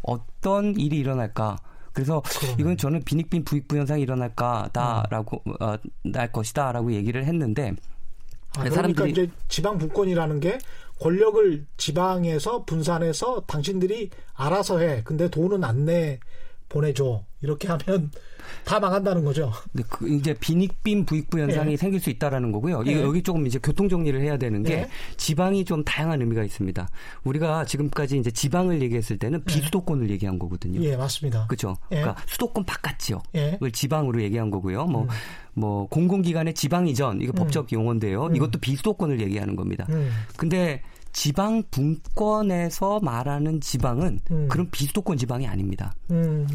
어떤 0.02 0.76
일이 0.78 0.98
일어날까? 0.98 1.56
그래서 1.98 2.22
그러네. 2.22 2.56
이건 2.60 2.76
저는 2.76 3.02
빈익빈 3.04 3.44
부익부 3.44 3.76
현상이 3.76 4.02
일어날까다라고 4.02 5.42
음. 5.46 5.52
어, 5.60 5.76
날 6.04 6.30
것이다라고 6.32 6.92
얘기를 6.92 7.24
했는데 7.24 7.72
아, 8.50 8.52
그러니까 8.60 8.74
사람들이 8.76 9.10
이제 9.10 9.30
지방 9.48 9.78
분권이라는 9.78 10.40
게 10.40 10.58
권력을 11.00 11.66
지방에서 11.76 12.64
분산해서 12.64 13.42
당신들이 13.46 14.10
알아서 14.34 14.78
해. 14.80 15.02
근데 15.04 15.28
돈은 15.28 15.62
안 15.64 15.84
내 15.84 16.18
보내줘. 16.68 17.24
이렇게 17.40 17.68
하면 17.68 18.10
다 18.64 18.80
망한다는 18.80 19.24
거죠. 19.24 19.52
네, 19.72 19.82
그 19.88 20.08
이제 20.08 20.34
빈익빈 20.34 21.04
부익부 21.06 21.38
현상이 21.38 21.70
네. 21.70 21.76
생길 21.76 22.00
수 22.00 22.10
있다라는 22.10 22.52
거고요. 22.52 22.82
네. 22.82 23.00
여기 23.02 23.22
조금 23.22 23.46
이제 23.46 23.58
교통 23.62 23.88
정리를 23.88 24.20
해야 24.20 24.36
되는 24.36 24.62
게 24.62 24.76
네. 24.76 24.88
지방이 25.16 25.64
좀 25.64 25.84
다양한 25.84 26.20
의미가 26.20 26.44
있습니다. 26.44 26.88
우리가 27.24 27.64
지금까지 27.64 28.18
이제 28.18 28.30
지방을 28.30 28.82
얘기했을 28.82 29.18
때는 29.18 29.42
네. 29.44 29.44
비수도권을 29.44 30.10
얘기한 30.10 30.38
거거든요. 30.38 30.82
예, 30.82 30.96
맞습니다. 30.96 31.46
그렇죠. 31.46 31.76
그러니까 31.88 32.16
수도권 32.26 32.64
바깥 32.64 32.98
지역을 32.98 33.72
지방으로 33.72 34.22
얘기한 34.22 34.50
거고요. 34.50 34.86
뭐 34.86 35.02
음. 35.02 35.08
뭐 35.54 35.86
공공기관의 35.88 36.54
지방 36.54 36.86
이전 36.86 37.20
이거 37.20 37.32
음. 37.34 37.36
법적 37.36 37.72
용어인데요. 37.72 38.26
음. 38.26 38.36
이것도 38.36 38.58
비수도권을 38.60 39.20
얘기하는 39.20 39.56
겁니다. 39.56 39.86
음. 39.90 40.10
근데 40.36 40.82
지방 41.12 41.64
분권에서 41.70 43.00
말하는 43.00 43.60
지방은 43.60 44.20
음. 44.30 44.48
그런 44.48 44.70
비수도권 44.70 45.16
지방이 45.16 45.46
아닙니다. 45.46 45.94
음. 46.10 46.46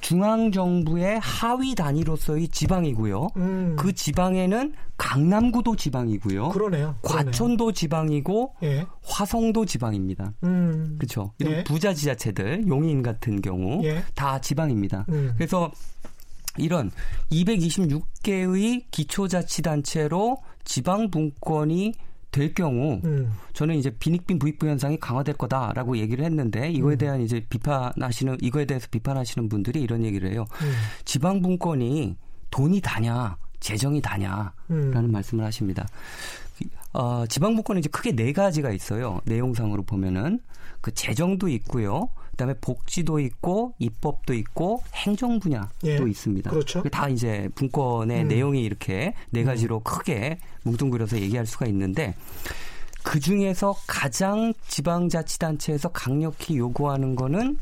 중앙 0.00 0.52
정부의 0.52 1.18
하위 1.20 1.74
단위로서의 1.74 2.48
지방이고요. 2.48 3.28
음. 3.36 3.76
그 3.78 3.92
지방에는 3.92 4.74
강남구도 4.96 5.76
지방이고요. 5.76 6.50
그러네요. 6.50 6.96
과천도 7.02 7.72
지방이고 7.72 8.54
예. 8.62 8.86
화성도 9.02 9.66
지방입니다. 9.66 10.32
음. 10.44 10.96
그렇죠. 10.98 11.32
이런 11.38 11.54
예. 11.54 11.64
부자 11.64 11.92
지자체들 11.92 12.66
용인 12.68 13.02
같은 13.02 13.40
경우 13.42 13.84
예. 13.84 14.02
다 14.14 14.40
지방입니다. 14.40 15.06
음. 15.10 15.32
그래서 15.36 15.70
이런 16.58 16.90
226개의 17.30 18.84
기초자치단체로 18.90 20.38
지방 20.64 21.10
분권이 21.10 21.92
될 22.36 22.52
경우 22.52 23.00
음. 23.04 23.32
저는 23.54 23.76
이제 23.76 23.90
빈익빈 23.90 24.38
부익부 24.38 24.66
현상이 24.68 25.00
강화될 25.00 25.36
거다라고 25.36 25.96
얘기를 25.96 26.22
했는데 26.22 26.70
이거에 26.70 26.96
음. 26.96 26.98
대한 26.98 27.20
이제 27.22 27.42
비판하시는 27.48 28.36
이거에 28.42 28.66
대해서 28.66 28.86
비판하시는 28.90 29.48
분들이 29.48 29.80
이런 29.80 30.04
얘기를 30.04 30.30
해요. 30.30 30.44
음. 30.60 30.72
지방 31.06 31.40
분권이 31.40 32.16
돈이 32.50 32.80
다냐 32.82 33.38
재정이 33.60 34.02
다냐라는 34.02 34.52
음. 34.70 35.10
말씀을 35.10 35.44
하십니다. 35.46 35.86
어, 36.92 37.24
지방 37.26 37.54
분권은 37.54 37.80
이제 37.80 37.88
크게 37.88 38.12
네 38.12 38.32
가지가 38.32 38.70
있어요. 38.70 39.20
내용상으로 39.24 39.82
보면은 39.82 40.40
그 40.82 40.92
재정도 40.92 41.48
있고요. 41.48 42.10
그다음에 42.36 42.54
복지도 42.60 43.18
있고 43.18 43.74
입법도 43.78 44.34
있고 44.34 44.82
행정 44.94 45.40
분야도 45.40 45.70
예, 45.86 45.96
있습니다. 45.96 46.50
그렇죠. 46.50 46.82
다 46.84 47.08
이제 47.08 47.48
분권의 47.54 48.22
음. 48.22 48.28
내용이 48.28 48.62
이렇게 48.62 49.14
네 49.30 49.40
음. 49.40 49.46
가지로 49.46 49.78
음. 49.78 49.80
크게 49.82 50.38
뭉뚱그려서 50.62 51.18
얘기할 51.18 51.46
수가 51.46 51.66
있는데 51.66 52.14
그 53.02 53.18
중에서 53.20 53.74
가장 53.86 54.52
지방자치단체에서 54.68 55.88
강력히 55.90 56.58
요구하는 56.58 57.16
거는 57.16 57.58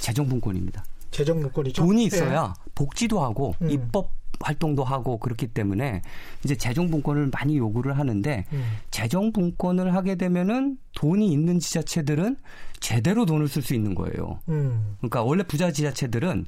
재정 0.00 0.28
분권입니다. 0.28 0.84
재정 1.10 1.40
분권이죠. 1.40 1.82
돈이 1.82 2.04
있어야 2.06 2.54
예. 2.56 2.70
복지도 2.74 3.22
하고 3.22 3.54
음. 3.60 3.70
입법 3.70 4.10
활동도 4.40 4.84
하고 4.84 5.18
그렇기 5.18 5.48
때문에 5.48 6.02
이제 6.44 6.54
재정 6.56 6.90
분권을 6.90 7.30
많이 7.32 7.56
요구를 7.56 7.98
하는데 7.98 8.44
음. 8.52 8.64
재정 8.90 9.32
분권을 9.32 9.94
하게 9.94 10.16
되면은 10.16 10.78
돈이 10.94 11.30
있는 11.30 11.58
지자체들은 11.58 12.36
제대로 12.80 13.26
돈을 13.26 13.48
쓸 13.48 13.62
수 13.62 13.74
있는 13.74 13.94
거예요. 13.94 14.40
음. 14.48 14.96
그러니까 14.98 15.22
원래 15.22 15.42
부자 15.42 15.70
지자체들은 15.70 16.46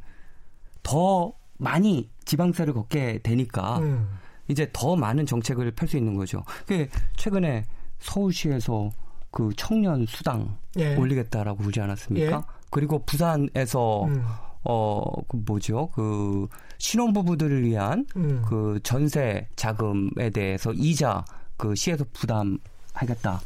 더 0.82 1.32
많이 1.58 2.10
지방세를 2.24 2.74
걷게 2.74 3.20
되니까 3.22 3.78
음. 3.78 4.08
이제 4.48 4.68
더 4.72 4.94
많은 4.96 5.26
정책을 5.26 5.70
펼 5.72 5.88
수 5.88 5.96
있는 5.96 6.14
거죠. 6.14 6.44
그 6.66 6.88
최근에 7.16 7.64
서울시에서 7.98 8.90
그 9.30 9.50
청년 9.56 10.06
수당 10.06 10.56
예. 10.78 10.94
올리겠다라고 10.96 11.58
그러지 11.58 11.80
않았습니까? 11.80 12.36
예. 12.36 12.56
그리고 12.70 13.04
부산에서 13.04 14.04
음. 14.04 14.24
어, 14.68 15.02
그 15.28 15.36
뭐죠? 15.46 15.88
그 15.94 16.48
신혼부부들을 16.78 17.64
위한 17.64 18.04
음. 18.16 18.42
그 18.46 18.80
전세 18.82 19.46
자금에 19.54 20.30
대해서 20.30 20.72
이자 20.72 21.24
그 21.56 21.74
시에서 21.74 22.04
부담하겠다. 22.12 23.40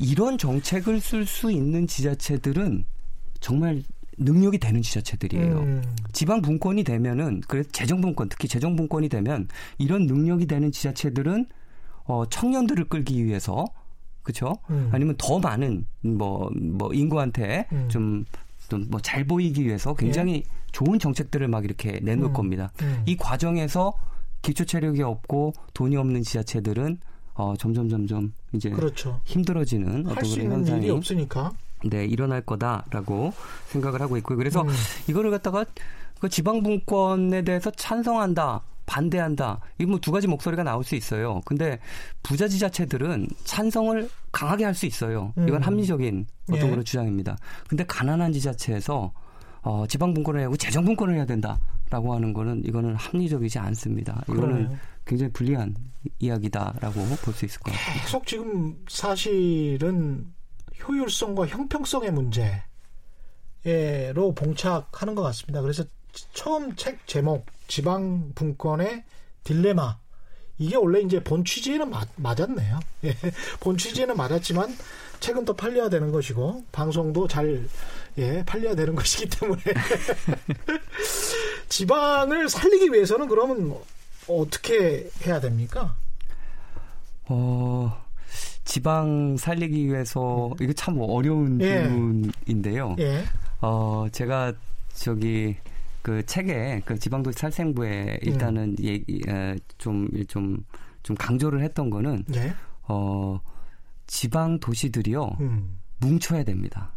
이런 0.00 0.38
정책을 0.38 1.00
쓸 1.00 1.26
수 1.26 1.52
있는 1.52 1.86
지자체들은 1.86 2.84
정말 3.40 3.82
능력이 4.16 4.58
되는 4.58 4.80
지자체들이에요. 4.80 5.58
음. 5.58 5.82
지방 6.12 6.40
분권이 6.40 6.82
되면은 6.84 7.42
그래서 7.46 7.68
재정 7.70 8.00
분권 8.00 8.30
특히 8.30 8.48
재정 8.48 8.76
분권이 8.76 9.10
되면 9.10 9.48
이런 9.76 10.06
능력이 10.06 10.46
되는 10.46 10.72
지자체들은 10.72 11.46
어 12.04 12.24
청년들을 12.26 12.84
끌기 12.84 13.24
위해서 13.24 13.66
그렇죠? 14.22 14.56
음. 14.70 14.88
아니면 14.92 15.14
더 15.18 15.38
많은 15.38 15.86
뭐뭐 16.02 16.50
뭐 16.54 16.94
인구한테 16.94 17.66
음. 17.72 17.88
좀 17.88 18.24
뭐 18.76 19.00
잘 19.00 19.24
보이기 19.24 19.64
위해서 19.64 19.94
굉장히 19.94 20.34
예. 20.36 20.42
좋은 20.72 20.98
정책들을 20.98 21.48
막 21.48 21.64
이렇게 21.64 22.00
내놓을 22.02 22.30
음. 22.30 22.32
겁니다. 22.32 22.70
음. 22.82 23.02
이 23.06 23.16
과정에서 23.16 23.92
기초 24.42 24.64
체력이 24.64 25.02
없고 25.02 25.52
돈이 25.74 25.96
없는 25.96 26.22
지자체들은 26.22 26.98
어, 27.34 27.54
점점 27.58 27.88
점점 27.88 28.32
이제 28.52 28.70
그렇죠. 28.70 29.20
힘들어지는 29.24 30.06
어떤 30.06 30.30
그런 30.30 30.52
현상이 30.52 30.80
일이 30.82 30.90
없으니까 30.90 31.52
네 31.84 32.04
일어날 32.04 32.42
거다라고 32.42 33.32
생각을 33.68 34.00
하고 34.00 34.16
있고요. 34.18 34.36
그래서 34.36 34.62
음. 34.62 34.68
이거를 35.08 35.30
갖다가 35.30 35.64
그 36.20 36.28
지방분권에 36.28 37.42
대해서 37.42 37.70
찬성한다. 37.70 38.62
반대한다. 38.90 39.60
이뭐두 39.78 40.10
가지 40.10 40.26
목소리가 40.26 40.64
나올 40.64 40.82
수 40.82 40.96
있어요. 40.96 41.40
근데 41.44 41.78
부자 42.24 42.48
지자체들은 42.48 43.28
찬성을 43.44 44.10
강하게 44.32 44.64
할 44.64 44.74
수 44.74 44.86
있어요. 44.86 45.32
이건 45.36 45.54
음. 45.56 45.62
합리적인 45.62 46.26
어떤 46.50 46.66
예. 46.66 46.70
그런 46.70 46.84
주장입니다. 46.84 47.36
근데 47.68 47.84
가난한 47.84 48.32
지자체에서 48.32 49.12
어, 49.62 49.86
지방 49.86 50.12
분권을 50.14 50.42
하고 50.42 50.56
재정 50.56 50.84
분권을 50.84 51.14
해야 51.16 51.26
된다라고 51.26 52.14
하는 52.14 52.32
거는 52.32 52.62
이거는 52.64 52.94
합리적이지 52.96 53.58
않습니다. 53.58 54.22
이거는 54.28 54.42
그러네요. 54.48 54.78
굉장히 55.06 55.32
불리한 55.32 55.74
이야기다라고 56.18 57.00
볼 57.22 57.34
수 57.34 57.44
있을 57.44 57.60
것 57.60 57.72
같습니다. 57.72 58.02
계속 58.04 58.26
지금 58.26 58.76
사실은 58.88 60.26
효율성과 60.88 61.46
형평성의 61.46 62.10
문제로 62.10 62.62
봉착하는 64.34 65.14
것 65.14 65.22
같습니다. 65.22 65.60
그래서 65.60 65.84
처음 66.32 66.74
책 66.76 67.06
제목 67.06 67.46
지방 67.68 68.32
분권의 68.34 69.04
딜레마 69.44 69.98
이게 70.58 70.76
원래 70.76 71.00
이제 71.00 71.22
본 71.22 71.44
취지에는 71.44 71.88
맞, 71.88 72.08
맞았네요. 72.16 72.80
예, 73.04 73.16
본 73.60 73.78
취지에는 73.78 74.16
맞았지만 74.16 74.76
책은 75.20 75.44
또 75.44 75.54
팔려야 75.54 75.88
되는 75.88 76.12
것이고 76.12 76.64
방송도 76.70 77.28
잘 77.28 77.66
예, 78.18 78.44
팔려야 78.44 78.74
되는 78.74 78.94
것이기 78.94 79.28
때문에 79.30 79.62
지방을 81.68 82.48
살리기 82.48 82.92
위해서는 82.92 83.28
그러면 83.28 83.74
어떻게 84.28 85.08
해야 85.24 85.40
됩니까? 85.40 85.94
어, 87.24 88.04
지방 88.64 89.36
살리기 89.38 89.86
위해서 89.86 90.50
이거 90.60 90.72
참 90.74 90.98
어려운 91.00 91.60
예. 91.60 91.84
질문인데요. 91.84 92.96
예. 92.98 93.24
어, 93.60 94.06
제가 94.12 94.52
저기 94.94 95.56
그 96.02 96.24
책에 96.24 96.82
그 96.84 96.98
지방도시 96.98 97.38
살생부에 97.38 98.20
일단은 98.22 98.76
음. 98.78 98.84
얘기 98.84 99.20
좀좀 99.78 100.26
좀, 100.28 100.64
좀 101.02 101.16
강조를 101.16 101.62
했던 101.62 101.90
거는 101.90 102.24
예. 102.34 102.52
어 102.88 103.40
지방 104.06 104.58
도시들이요 104.58 105.36
음. 105.40 105.78
뭉쳐야 106.00 106.44
됩니다. 106.44 106.92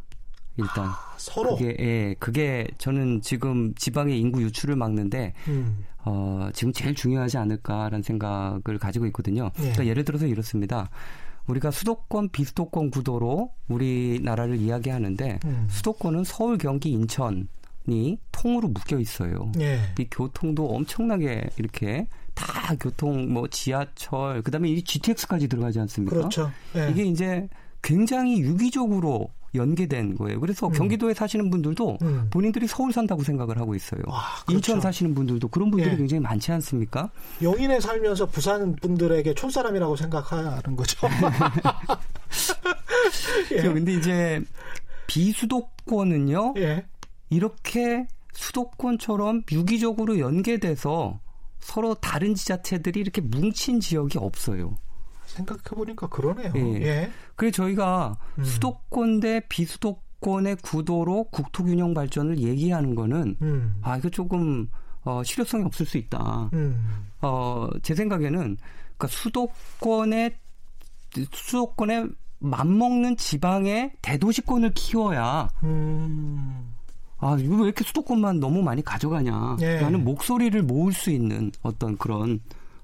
일단 0.57 0.85
아, 0.85 1.15
서로 1.17 1.55
그게 1.55 1.75
예 1.79 2.15
그게 2.19 2.67
저는 2.77 3.21
지금 3.21 3.73
지방의 3.75 4.19
인구 4.19 4.41
유출을 4.41 4.75
막는데 4.75 5.33
음. 5.47 5.85
어 6.05 6.49
지금 6.53 6.71
제일 6.71 6.95
중요하지 6.95 7.37
않을까라는 7.37 8.03
생각을 8.03 8.77
가지고 8.79 9.05
있거든요. 9.07 9.51
예. 9.57 9.61
그러니까 9.61 9.85
예를 9.87 10.05
들어서 10.05 10.25
이렇습니다. 10.27 10.89
우리가 11.47 11.71
수도권 11.71 12.29
비수도권 12.29 12.91
구도로 12.91 13.51
우리나라를 13.67 14.57
이야기하는데 14.57 15.39
음. 15.43 15.67
수도권은 15.69 16.23
서울, 16.23 16.57
경기, 16.57 16.91
인천 16.91 17.47
이 17.87 18.17
통으로 18.31 18.69
묶여 18.69 18.99
있어요. 18.99 19.51
예. 19.59 19.79
이 19.99 20.07
교통도 20.09 20.67
엄청나게 20.75 21.49
이렇게 21.57 22.07
다 22.33 22.75
교통 22.79 23.31
뭐 23.31 23.47
지하철 23.47 24.41
그다음에 24.41 24.69
이 24.69 24.83
GTX까지 24.83 25.47
들어가지 25.47 25.79
않습니까? 25.79 26.15
그렇죠. 26.15 26.51
예. 26.75 26.89
이게 26.91 27.03
이제 27.03 27.47
굉장히 27.81 28.39
유기적으로 28.39 29.29
연계된 29.55 30.15
거예요. 30.15 30.39
그래서 30.39 30.67
음. 30.67 30.71
경기도에 30.71 31.13
사시는 31.13 31.49
분들도 31.51 31.99
음. 32.01 32.27
본인들이 32.31 32.65
서울 32.67 32.91
산다고 32.91 33.23
생각을 33.23 33.59
하고 33.59 33.75
있어요. 33.75 34.01
아, 34.07 34.41
그렇죠. 34.45 34.53
인천 34.53 34.81
사시는 34.81 35.13
분들도 35.13 35.47
그런 35.49 35.69
분들이 35.69 35.91
예. 35.91 35.97
굉장히 35.97 36.21
많지 36.21 36.51
않습니까? 36.53 37.11
용인에 37.41 37.79
살면서 37.79 38.27
부산 38.27 38.75
분들에게 38.77 39.33
촌사람이라고 39.35 39.95
생각하는 39.95 40.75
거죠. 40.75 41.07
예. 43.51 43.61
근데 43.61 43.93
이제 43.93 44.41
비수도권은요. 45.07 46.55
예. 46.57 46.85
이렇게 47.33 48.07
수도권처럼 48.33 49.43
유기적으로 49.51 50.19
연계돼서 50.19 51.19
서로 51.59 51.95
다른 51.95 52.35
지자체들이 52.35 52.99
이렇게 52.99 53.21
뭉친 53.21 53.79
지역이 53.79 54.17
없어요. 54.17 54.75
생각해보니까 55.25 56.07
그러네요. 56.07 56.51
예. 56.55 56.81
예. 56.81 57.11
그래서 57.35 57.63
저희가 57.63 58.17
음. 58.37 58.43
수도권 58.43 59.21
대 59.21 59.41
비수도권의 59.47 60.57
구도로 60.57 61.25
국토균형 61.31 61.93
발전을 61.93 62.39
얘기하는 62.39 62.95
거는 62.95 63.37
음. 63.41 63.79
아 63.81 63.97
이거 63.97 64.09
조금 64.09 64.67
어, 65.03 65.23
실효성이 65.23 65.63
없을 65.63 65.85
수 65.85 65.97
있다. 65.97 66.49
음. 66.53 67.07
어, 67.21 67.67
제 67.81 67.95
생각에는 67.95 68.57
그러니까 68.97 69.07
수도권의 69.07 70.35
수도권에 71.31 72.07
맞먹는 72.39 73.15
지방의 73.17 73.93
대도시권을 74.01 74.73
키워야 74.73 75.49
음. 75.63 76.73
아, 77.23 77.37
이거 77.39 77.55
왜 77.55 77.63
이렇게 77.65 77.83
수도권만 77.83 78.39
너무 78.39 78.61
많이 78.61 78.83
가져가냐. 78.83 79.57
예. 79.61 79.79
라는 79.79 80.03
목소리를 80.03 80.61
모을 80.63 80.93
수 80.93 81.09
있는 81.09 81.51
어떤 81.61 81.97
그런 81.97 82.39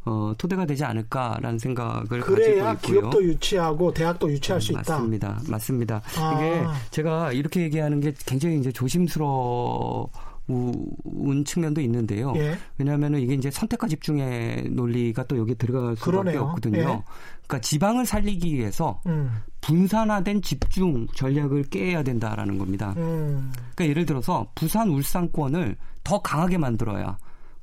어, 0.05 0.33
토대가 0.37 0.65
되지 0.65 0.85
않을까라는 0.85 1.59
생각을 1.59 2.21
가지고 2.21 2.41
있고요. 2.41 2.77
기업도 2.81 3.23
유치하고 3.23 3.93
대학도 3.93 4.31
유치할 4.31 4.57
음, 4.57 4.61
수 4.61 4.71
있다. 4.71 4.93
맞습니다. 4.93 5.39
맞습니다. 5.49 6.01
아. 6.17 6.33
이게 6.35 6.65
제가 6.91 7.31
이렇게 7.33 7.61
얘기하는 7.61 7.99
게 7.99 8.13
굉장히 8.25 8.59
이제 8.59 8.71
조심스러 8.71 10.07
운 10.49 11.45
측면도 11.45 11.79
있는데요. 11.81 12.33
예. 12.35 12.57
왜냐하면 12.77 13.15
이게 13.15 13.33
이제 13.33 13.51
선택과 13.51 13.87
집중의 13.87 14.69
논리가 14.71 15.23
또 15.25 15.37
여기 15.37 15.55
들어갈 15.55 15.95
수밖에 15.95 16.11
그러네요. 16.11 16.41
없거든요. 16.41 16.77
예. 16.77 16.83
그러니까 16.83 17.61
지방을 17.61 18.05
살리기 18.05 18.53
위해서 18.53 19.01
음. 19.07 19.31
분산화된 19.61 20.41
집중 20.41 21.07
전략을 21.15 21.63
깨야 21.65 22.03
된다라는 22.03 22.57
겁니다. 22.57 22.93
음. 22.97 23.51
그러니까 23.75 23.85
예를 23.87 24.05
들어서 24.05 24.47
부산 24.55 24.89
울산권을 24.89 25.75
더 26.03 26.21
강하게 26.21 26.57
만들어야 26.57 27.17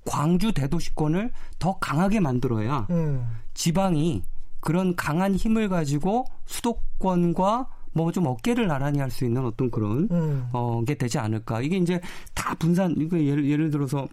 광주 0.04 0.52
대도시권을 0.52 1.32
더 1.58 1.78
강하게 1.78 2.20
만들어야 2.20 2.86
음. 2.90 3.26
지방이 3.54 4.22
그런 4.60 4.96
강한 4.96 5.34
힘을 5.34 5.68
가지고 5.68 6.24
수도권과 6.46 7.68
뭐 7.96 8.12
좀 8.12 8.26
어깨를 8.26 8.66
나란히 8.68 8.98
할 9.00 9.10
수 9.10 9.24
있는 9.24 9.44
어떤 9.44 9.70
그런 9.70 10.08
음. 10.10 10.48
어 10.52 10.82
게 10.86 10.94
되지 10.94 11.18
않을까. 11.18 11.60
이게 11.62 11.76
이제 11.78 12.00
다 12.34 12.54
분산 12.58 12.94
이거 12.98 13.18
예를 13.18 13.48
예를 13.48 13.70
들어서 13.70 14.06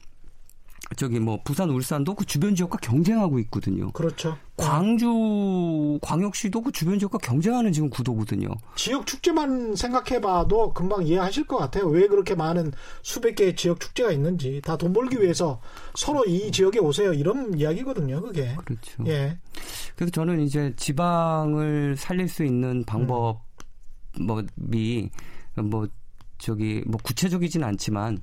저기 0.98 1.20
뭐 1.20 1.40
부산 1.44 1.70
울산도 1.70 2.14
그 2.14 2.26
주변 2.26 2.54
지역과 2.56 2.78
경쟁하고 2.82 3.40
있거든요. 3.40 3.92
그렇죠. 3.94 4.38
광주 4.58 5.98
광역시도 6.02 6.62
그 6.62 6.72
주변 6.72 7.00
지역과 7.00 7.18
경쟁하는 7.20 7.72
지금 7.72 7.90
구도거든요. 7.90 8.50
지역 8.76 9.08
축제만 9.08 9.76
생각해봐도 9.76 10.74
금방 10.74 11.08
이해하실 11.08 11.48
것 11.48 11.58
같아요. 11.58 11.86
왜 11.88 12.08
그렇게 12.08 12.36
많은 12.36 12.72
수백 13.02 13.36
개의 13.36 13.56
지역 13.56 13.80
축제가 13.80 14.12
있는지 14.12 14.62
다 14.64 14.78
돈 14.78 14.94
벌기 14.94 15.20
위해서 15.22 15.60
서로 15.96 16.26
이 16.26 16.52
지역에 16.52 16.80
오세요 16.80 17.14
이런 17.14 17.58
이야기거든요. 17.58 18.22
그게. 18.22 18.54
그렇죠. 18.64 19.04
예. 19.08 19.38
그래서 19.96 20.12
저는 20.12 20.42
이제 20.42 20.74
지방을 20.76 21.96
살릴 21.98 22.28
수 22.28 22.44
있는 22.44 22.84
방법이 22.86 23.40
음. 23.40 23.53
뭐 24.20 25.88
저기 26.38 26.84
뭐 26.86 27.00
구체적이진 27.02 27.64
않지만 27.64 28.20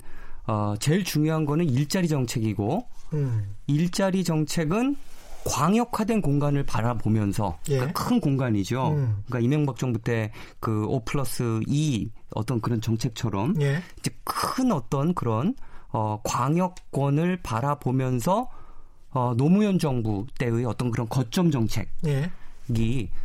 어, 0.46 0.74
제일 0.80 1.04
중요한 1.04 1.44
거는 1.44 1.68
일자리 1.68 2.08
정책이고 2.08 2.86
음. 3.14 3.54
일자리 3.66 4.24
정책은 4.24 4.96
광역화된 5.44 6.20
공간을 6.20 6.64
바라보면서 6.64 7.58
예. 7.70 7.78
그러니까 7.78 8.04
큰 8.04 8.20
공간이죠. 8.20 8.88
음. 8.88 9.22
그러니까 9.26 9.40
이명박 9.40 9.76
정부 9.78 9.98
때 9.98 10.32
그 10.60 10.84
5 10.86 11.04
플러스 11.04 11.60
2 11.66 12.10
어떤 12.34 12.60
그런 12.60 12.80
정책처럼 12.80 13.54
예. 13.60 13.82
이제 13.98 14.10
큰 14.24 14.72
어떤 14.72 15.14
그런 15.14 15.54
어, 15.88 16.20
광역권을 16.22 17.38
바라보면서 17.42 18.48
어, 19.12 19.34
노무현 19.36 19.78
정부 19.78 20.26
때의 20.38 20.64
어떤 20.64 20.90
그런 20.90 21.08
거점 21.08 21.50
정책이 21.50 21.88
예. 22.06 22.30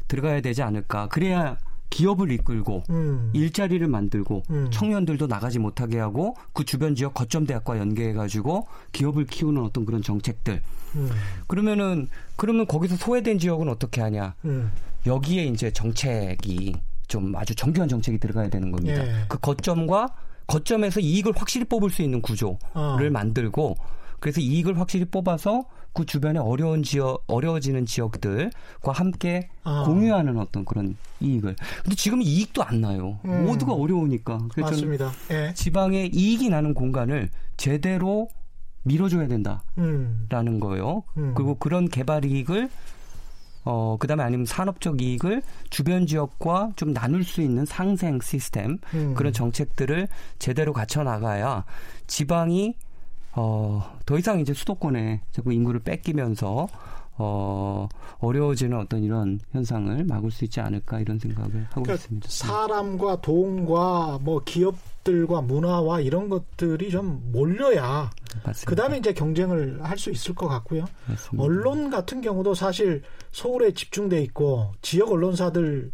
들어가야 0.07 0.41
되지 0.41 0.63
않을까. 0.63 1.07
그래야 1.09 1.57
기업을 1.89 2.31
이끌고 2.31 2.83
음. 2.89 3.31
일자리를 3.33 3.85
만들고 3.87 4.43
음. 4.49 4.67
청년들도 4.71 5.27
나가지 5.27 5.59
못하게 5.59 5.99
하고 5.99 6.35
그 6.53 6.65
주변 6.65 6.95
지역 6.95 7.13
거점 7.13 7.45
대학과 7.45 7.77
연계해 7.77 8.13
가지고 8.13 8.67
기업을 8.91 9.25
키우는 9.25 9.61
어떤 9.63 9.85
그런 9.85 10.01
정책들. 10.01 10.61
음. 10.95 11.09
그러면은 11.47 12.07
그러면 12.35 12.67
거기서 12.67 12.95
소외된 12.97 13.39
지역은 13.39 13.69
어떻게 13.69 14.01
하냐? 14.01 14.35
음. 14.45 14.71
여기에 15.05 15.45
이제 15.45 15.71
정책이 15.71 16.73
좀 17.07 17.35
아주 17.35 17.53
정교한 17.55 17.87
정책이 17.87 18.17
들어가야 18.17 18.49
되는 18.49 18.71
겁니다. 18.71 19.05
예. 19.05 19.25
그 19.27 19.37
거점과 19.39 20.09
거점에서 20.47 20.99
이익을 20.99 21.33
확실히 21.35 21.65
뽑을 21.65 21.89
수 21.89 22.01
있는 22.01 22.21
구조를 22.21 22.57
어. 22.73 23.09
만들고 23.11 23.77
그래서 24.19 24.41
이익을 24.41 24.79
확실히 24.79 25.05
뽑아서 25.05 25.65
그 25.93 26.05
주변에 26.05 26.39
어려운 26.39 26.83
지역, 26.83 27.23
어려워지는 27.27 27.85
지역들과 27.85 28.91
함께 28.91 29.49
아. 29.63 29.83
공유하는 29.85 30.37
어떤 30.37 30.65
그런 30.65 30.97
이익을. 31.21 31.55
근데 31.83 31.95
지금 31.95 32.21
이익도 32.21 32.63
안 32.63 32.81
나요. 32.81 33.19
음. 33.25 33.45
모두가 33.45 33.73
어려우니까. 33.73 34.47
맞습니다. 34.57 35.11
예. 35.31 35.53
지방에 35.53 36.09
이익이 36.13 36.49
나는 36.49 36.73
공간을 36.73 37.29
제대로 37.55 38.27
밀어줘야 38.83 39.27
된다라는 39.27 39.61
음. 39.77 40.59
거예요. 40.59 41.03
음. 41.17 41.33
그리고 41.35 41.55
그런 41.55 41.87
개발 41.87 42.25
이익을 42.25 42.69
어, 43.65 43.97
그 43.99 44.05
다음에 44.05 44.23
아니면 44.23 44.45
산업적 44.45 45.01
이익을 45.01 45.41
주변 45.71 46.05
지역과 46.05 46.73
좀 46.75 46.93
나눌 46.93 47.23
수 47.23 47.41
있는 47.41 47.65
상생 47.65 48.19
시스템, 48.21 48.77
음. 48.93 49.15
그런 49.15 49.33
정책들을 49.33 50.07
제대로 50.37 50.71
갖춰 50.71 51.01
나가야 51.01 51.65
지방이 52.05 52.75
어, 53.35 53.83
더 54.05 54.17
이상 54.17 54.39
이제 54.39 54.53
수도권에 54.53 55.21
자꾸 55.31 55.51
인구를 55.53 55.81
뺏기면서 55.81 56.67
어, 57.17 57.87
어려워지는 58.19 58.77
어떤 58.77 59.01
이런 59.03 59.39
현상을 59.51 60.03
막을 60.03 60.31
수 60.31 60.43
있지 60.45 60.59
않을까 60.59 60.99
이런 60.99 61.17
생각을 61.17 61.63
하고 61.69 61.83
그러니까 61.83 61.93
있습니다. 61.93 62.27
사람과 62.29 63.21
돈과 63.21 64.19
뭐 64.21 64.41
기업들과 64.43 65.41
문화와 65.41 66.01
이런 66.01 66.27
것들이 66.27 66.89
좀 66.89 67.21
몰려야 67.31 68.09
그 68.65 68.75
다음에 68.75 68.97
이제 68.97 69.13
경쟁을 69.13 69.81
할 69.81 69.97
수 69.97 70.11
있을 70.11 70.35
것 70.35 70.47
같고요. 70.49 70.85
맞습니다. 71.07 71.41
언론 71.41 71.89
같은 71.89 72.19
경우도 72.19 72.53
사실 72.53 73.01
서울에 73.31 73.73
집중돼 73.73 74.21
있고 74.23 74.73
지역 74.81 75.11
언론사들이 75.13 75.91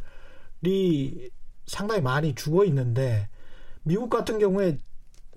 상당히 1.68 2.02
많이 2.02 2.34
죽어 2.34 2.66
있는데 2.66 3.30
미국 3.84 4.10
같은 4.10 4.40
경우에 4.40 4.78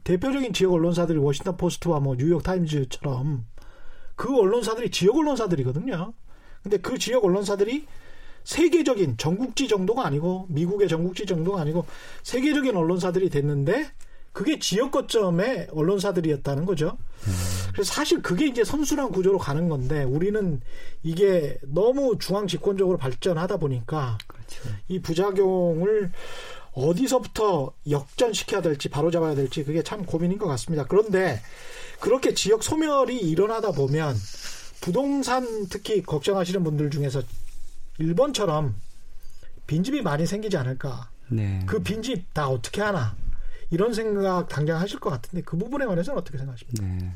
대표적인 0.04 0.52
지역 0.52 0.74
언론사들이 0.74 1.18
워싱턴 1.18 1.56
포스트와 1.56 2.00
뭐 2.00 2.14
뉴욕 2.16 2.42
타임즈처럼 2.42 3.46
그 4.16 4.38
언론사들이 4.38 4.90
지역 4.90 5.16
언론사들이거든요. 5.16 6.12
근데 6.62 6.76
그 6.76 6.98
지역 6.98 7.24
언론사들이 7.24 7.86
세계적인 8.44 9.16
전국지 9.16 9.68
정도가 9.68 10.06
아니고 10.06 10.46
미국의 10.50 10.88
전국지 10.88 11.26
정도가 11.26 11.62
아니고 11.62 11.86
세계적인 12.22 12.76
언론사들이 12.76 13.30
됐는데 13.30 13.90
그게 14.32 14.58
지역 14.58 14.90
거점의 14.90 15.68
언론사들이었다는 15.72 16.66
거죠. 16.66 16.98
그래서 17.72 17.92
사실 17.92 18.20
그게 18.20 18.46
이제 18.46 18.64
선순환 18.64 19.10
구조로 19.10 19.38
가는 19.38 19.68
건데 19.68 20.02
우리는 20.02 20.60
이게 21.02 21.56
너무 21.62 22.18
중앙 22.18 22.46
집권적으로 22.46 22.98
발전하다 22.98 23.56
보니까 23.56 24.18
그렇죠. 24.26 24.62
이 24.88 25.00
부작용을 25.00 26.10
어디서부터 26.74 27.72
역전시켜야 27.88 28.60
될지 28.60 28.88
바로잡아야 28.88 29.34
될지 29.34 29.64
그게 29.64 29.82
참 29.82 30.04
고민인 30.04 30.38
것 30.38 30.46
같습니다. 30.48 30.84
그런데 30.86 31.40
그렇게 32.00 32.34
지역 32.34 32.62
소멸이 32.62 33.16
일어나다 33.16 33.72
보면 33.72 34.16
부동산 34.80 35.66
특히 35.68 36.02
걱정하시는 36.02 36.62
분들 36.62 36.90
중에서 36.90 37.22
일본처럼 37.98 38.74
빈집이 39.66 40.02
많이 40.02 40.26
생기지 40.26 40.56
않을까. 40.56 41.08
네. 41.28 41.62
그 41.66 41.82
빈집 41.82 42.34
다 42.34 42.48
어떻게 42.48 42.82
하나. 42.82 43.16
이런 43.70 43.94
생각 43.94 44.48
당장 44.48 44.78
하실 44.80 45.00
것 45.00 45.10
같은데 45.10 45.42
그 45.42 45.56
부분에 45.56 45.86
관해서는 45.86 46.18
어떻게 46.18 46.36
생각하십니까? 46.38 46.84
네. 46.86 47.12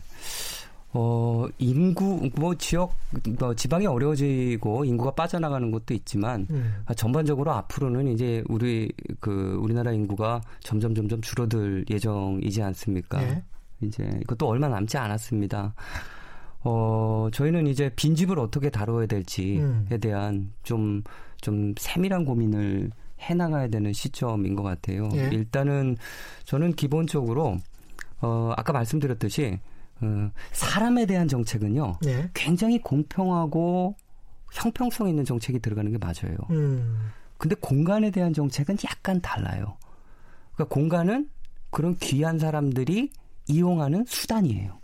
어, 0.93 1.47
인구, 1.59 2.31
뭐, 2.37 2.55
지역, 2.55 2.95
뭐, 3.39 3.55
지방이 3.55 3.87
어려워지고 3.87 4.87
인구가 4.87 5.11
빠져나가는 5.11 5.71
것도 5.71 5.93
있지만, 5.93 6.47
음. 6.51 6.83
전반적으로 6.97 7.53
앞으로는 7.53 8.09
이제 8.09 8.43
우리, 8.49 8.91
그, 9.21 9.59
우리나라 9.61 9.93
인구가 9.93 10.41
점점 10.61 10.95
점점 10.95 11.21
줄어들 11.21 11.85
예정이지 11.91 12.63
않습니까? 12.63 13.21
네. 13.21 13.43
이제 13.83 14.11
이것도 14.23 14.47
얼마 14.49 14.69
남지 14.69 14.97
않았습니다. 14.97 15.75
어, 16.61 17.29
저희는 17.33 17.67
이제 17.67 17.91
빈집을 17.95 18.39
어떻게 18.39 18.71
다뤄야 18.71 19.07
될지에 19.07 19.61
음. 19.61 19.87
대한 20.01 20.53
좀, 20.63 21.03
좀 21.41 21.75
세밀한 21.79 22.25
고민을 22.25 22.91
해나가야 23.21 23.69
되는 23.69 23.93
시점인 23.93 24.57
것 24.57 24.63
같아요. 24.63 25.09
예. 25.15 25.29
일단은 25.33 25.97
저는 26.45 26.73
기본적으로, 26.73 27.59
어, 28.21 28.53
아까 28.57 28.73
말씀드렸듯이, 28.73 29.59
어, 30.01 30.31
사람에 30.53 31.07
대한 31.07 31.29
정책은요, 31.29 31.99
예. 32.07 32.31
굉장히 32.35 32.81
공평하고 32.81 33.97
형평성 34.53 35.09
있는 35.09 35.25
정책이 35.25 35.59
들어가는 35.61 35.91
게 35.91 35.99
맞아요. 35.99 36.37
음. 36.51 37.11
근데 37.37 37.55
공간에 37.57 38.11
대한 38.11 38.33
정책은 38.33 38.79
약간 38.85 39.21
달라요. 39.21 39.77
그러니까 40.55 40.75
공간은 40.75 41.29
그런 41.71 41.97
귀한 41.99 42.39
사람들이 42.39 43.11
이용하는 43.47 44.05
수단이에요. 44.07 44.79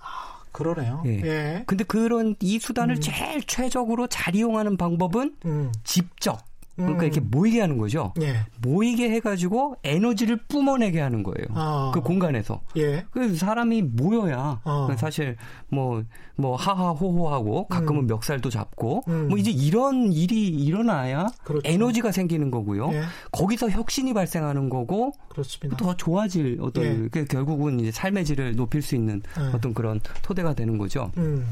아, 0.00 0.42
그러네요. 0.52 1.02
예. 1.06 1.20
예. 1.22 1.64
근데 1.66 1.84
그런 1.84 2.34
이 2.40 2.58
수단을 2.58 2.96
음. 2.96 3.00
제일 3.00 3.42
최적으로 3.42 4.06
잘 4.06 4.34
이용하는 4.34 4.76
방법은 4.76 5.36
음. 5.44 5.72
직접 5.84 6.40
그러니까 6.76 7.02
음. 7.02 7.04
이렇게 7.04 7.20
모이게 7.20 7.60
하는 7.60 7.78
거죠. 7.78 8.12
예. 8.20 8.36
모이게 8.60 9.10
해가지고 9.10 9.76
에너지를 9.82 10.36
뿜어내게 10.48 11.00
하는 11.00 11.22
거예요. 11.22 11.46
아. 11.54 11.90
그 11.94 12.02
공간에서. 12.02 12.60
예. 12.76 13.04
그래서 13.10 13.34
사람이 13.34 13.82
모여야 13.82 14.60
아. 14.62 14.96
사실 14.98 15.36
뭐뭐 15.68 16.04
뭐 16.36 16.56
하하호호하고 16.56 17.68
가끔은 17.68 18.02
음. 18.02 18.06
멱살도 18.06 18.50
잡고 18.50 19.04
음. 19.08 19.28
뭐 19.28 19.38
이제 19.38 19.50
이런 19.50 20.12
일이 20.12 20.48
일어나야 20.48 21.28
그렇죠. 21.44 21.62
에너지가 21.64 22.12
생기는 22.12 22.50
거고요. 22.50 22.92
예. 22.92 23.02
거기서 23.32 23.70
혁신이 23.70 24.12
발생하는 24.12 24.68
거고 24.68 25.12
그렇습니다. 25.30 25.76
더 25.78 25.96
좋아질 25.96 26.58
어떤 26.60 26.84
예. 26.84 27.08
그 27.10 27.24
결국은 27.24 27.80
이제 27.80 27.90
삶의 27.90 28.26
질을 28.26 28.54
높일 28.54 28.82
수 28.82 28.94
있는 28.94 29.22
예. 29.40 29.56
어떤 29.56 29.72
그런 29.72 30.00
토대가 30.22 30.52
되는 30.54 30.76
거죠. 30.76 31.10
음. 31.16 31.46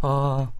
어, 0.00 0.52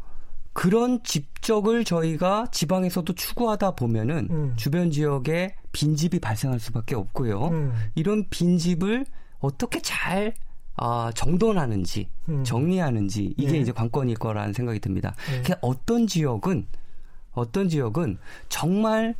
그런 0.52 1.02
집적을 1.02 1.84
저희가 1.84 2.46
지방에서도 2.52 3.12
추구하다 3.14 3.72
보면은 3.72 4.28
음. 4.30 4.52
주변 4.56 4.90
지역에 4.90 5.54
빈집이 5.72 6.18
발생할 6.20 6.60
수밖에 6.60 6.94
없고요. 6.94 7.48
음. 7.48 7.72
이런 7.94 8.28
빈집을 8.28 9.06
어떻게 9.40 9.80
잘 9.80 10.34
아, 10.76 11.12
정돈하는지, 11.14 12.08
음. 12.28 12.44
정리하는지 12.44 13.34
이게 13.36 13.56
예. 13.56 13.60
이제 13.60 13.72
관건일 13.72 14.16
거라는 14.16 14.52
생각이 14.52 14.80
듭니다. 14.80 15.14
예. 15.30 15.54
어떤 15.60 16.06
지역은 16.06 16.66
어떤 17.32 17.68
지역은 17.68 18.18
정말 18.48 19.14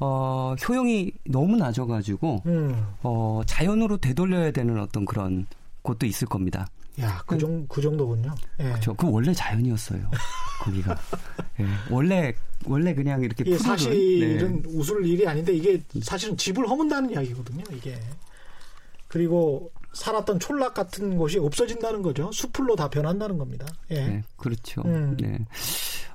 어, 0.00 0.54
효용이 0.66 1.12
너무 1.26 1.56
낮아가지고 1.56 2.42
음. 2.46 2.86
어, 3.02 3.42
자연으로 3.46 3.98
되돌려야 3.98 4.50
되는 4.50 4.80
어떤 4.80 5.04
그런 5.04 5.46
곳도 5.82 6.06
있을 6.06 6.26
겁니다. 6.26 6.66
야, 7.00 7.22
그, 7.26 7.38
정, 7.38 7.66
그 7.66 7.80
정도군요. 7.80 8.34
예. 8.60 8.64
그렇죠. 8.64 8.94
그 8.94 9.10
원래 9.10 9.32
자연이었어요. 9.32 10.10
거기가. 10.62 10.96
예. 11.60 11.66
원래 11.90 12.34
원래 12.66 12.94
그냥 12.94 13.22
이렇게 13.22 13.44
예, 13.46 13.58
사실은 13.58 14.62
네. 14.62 14.68
웃을 14.68 15.04
일이 15.04 15.26
아닌데 15.26 15.52
이게 15.52 15.82
사실은 16.02 16.36
집을 16.36 16.68
허문다는 16.68 17.10
이야기거든요. 17.10 17.64
이게 17.72 17.98
그리고 19.08 19.70
살았던 19.92 20.40
촌락 20.40 20.74
같은 20.74 21.16
곳이 21.16 21.38
없어진다는 21.38 22.02
거죠. 22.02 22.30
수풀로 22.32 22.76
다 22.76 22.88
변한다는 22.88 23.38
겁니다. 23.38 23.66
예. 23.90 24.06
네, 24.06 24.22
그렇죠. 24.36 24.82
음. 24.84 25.16
네. 25.20 25.38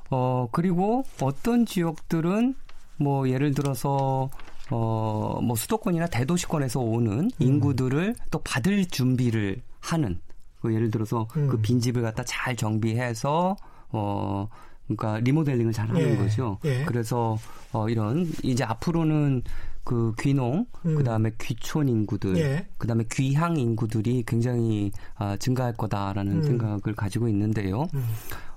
어 0.09 0.47
그리고 0.51 1.03
어떤 1.21 1.65
지역들은 1.65 2.55
뭐 2.97 3.29
예를 3.29 3.53
들어서 3.53 4.29
어, 4.71 5.39
뭐 5.41 5.55
수도권이나 5.55 6.07
대도시권에서 6.07 6.79
오는 6.79 7.11
음. 7.11 7.29
인구들을 7.39 8.15
또 8.31 8.39
받을 8.39 8.85
준비를 8.85 9.61
하는 9.79 10.19
그 10.61 10.73
예를 10.73 10.91
들어서 10.91 11.27
그 11.29 11.39
음. 11.39 11.47
그 11.47 11.57
빈집을 11.57 12.01
갖다 12.01 12.23
잘 12.25 12.55
정비해서 12.55 13.55
어 13.89 14.47
그러니까 14.87 15.19
리모델링을 15.19 15.71
잘 15.71 15.87
하는 15.89 16.01
예. 16.01 16.17
거죠. 16.17 16.57
예. 16.65 16.83
그래서 16.85 17.37
어 17.71 17.87
이런 17.89 18.27
이제 18.43 18.63
앞으로는 18.63 19.43
그 19.83 20.13
귀농, 20.19 20.65
음. 20.85 20.95
그다음에 20.95 21.31
귀촌 21.39 21.87
인구들, 21.89 22.37
예. 22.37 22.67
그다음에 22.77 23.05
귀향 23.11 23.57
인구들이 23.57 24.23
굉장히 24.27 24.91
아, 25.15 25.35
증가할 25.37 25.73
거다라는 25.73 26.37
음. 26.37 26.43
생각을 26.43 26.95
가지고 26.95 27.27
있는데요. 27.29 27.87
음. 27.93 28.05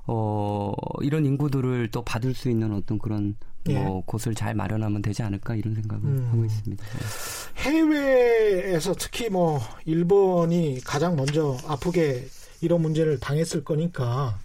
어 0.07 0.73
이런 1.01 1.25
인구들을 1.25 1.89
또 1.91 2.03
받을 2.03 2.35
수 2.35 2.51
있는 2.51 2.73
어떤 2.73 2.99
그런 2.99 3.37
예. 3.69 3.79
뭐 3.79 4.03
곳을 4.05 4.35
잘 4.35 4.55
마련하면 4.55 5.03
되지 5.03 5.23
않을까 5.23 5.55
이런 5.55 5.75
생각을 5.75 6.05
음. 6.05 6.29
하고 6.33 6.45
있습니다. 6.45 6.85
네. 6.85 7.63
해외에서 7.63 8.95
특히 8.99 9.29
뭐 9.29 9.61
일본이 9.85 10.81
가장 10.85 11.15
먼저 11.17 11.57
아프게 11.67 12.27
이런 12.61 12.81
문제를 12.83 13.19
당했을 13.21 13.63
거니까 13.65 14.39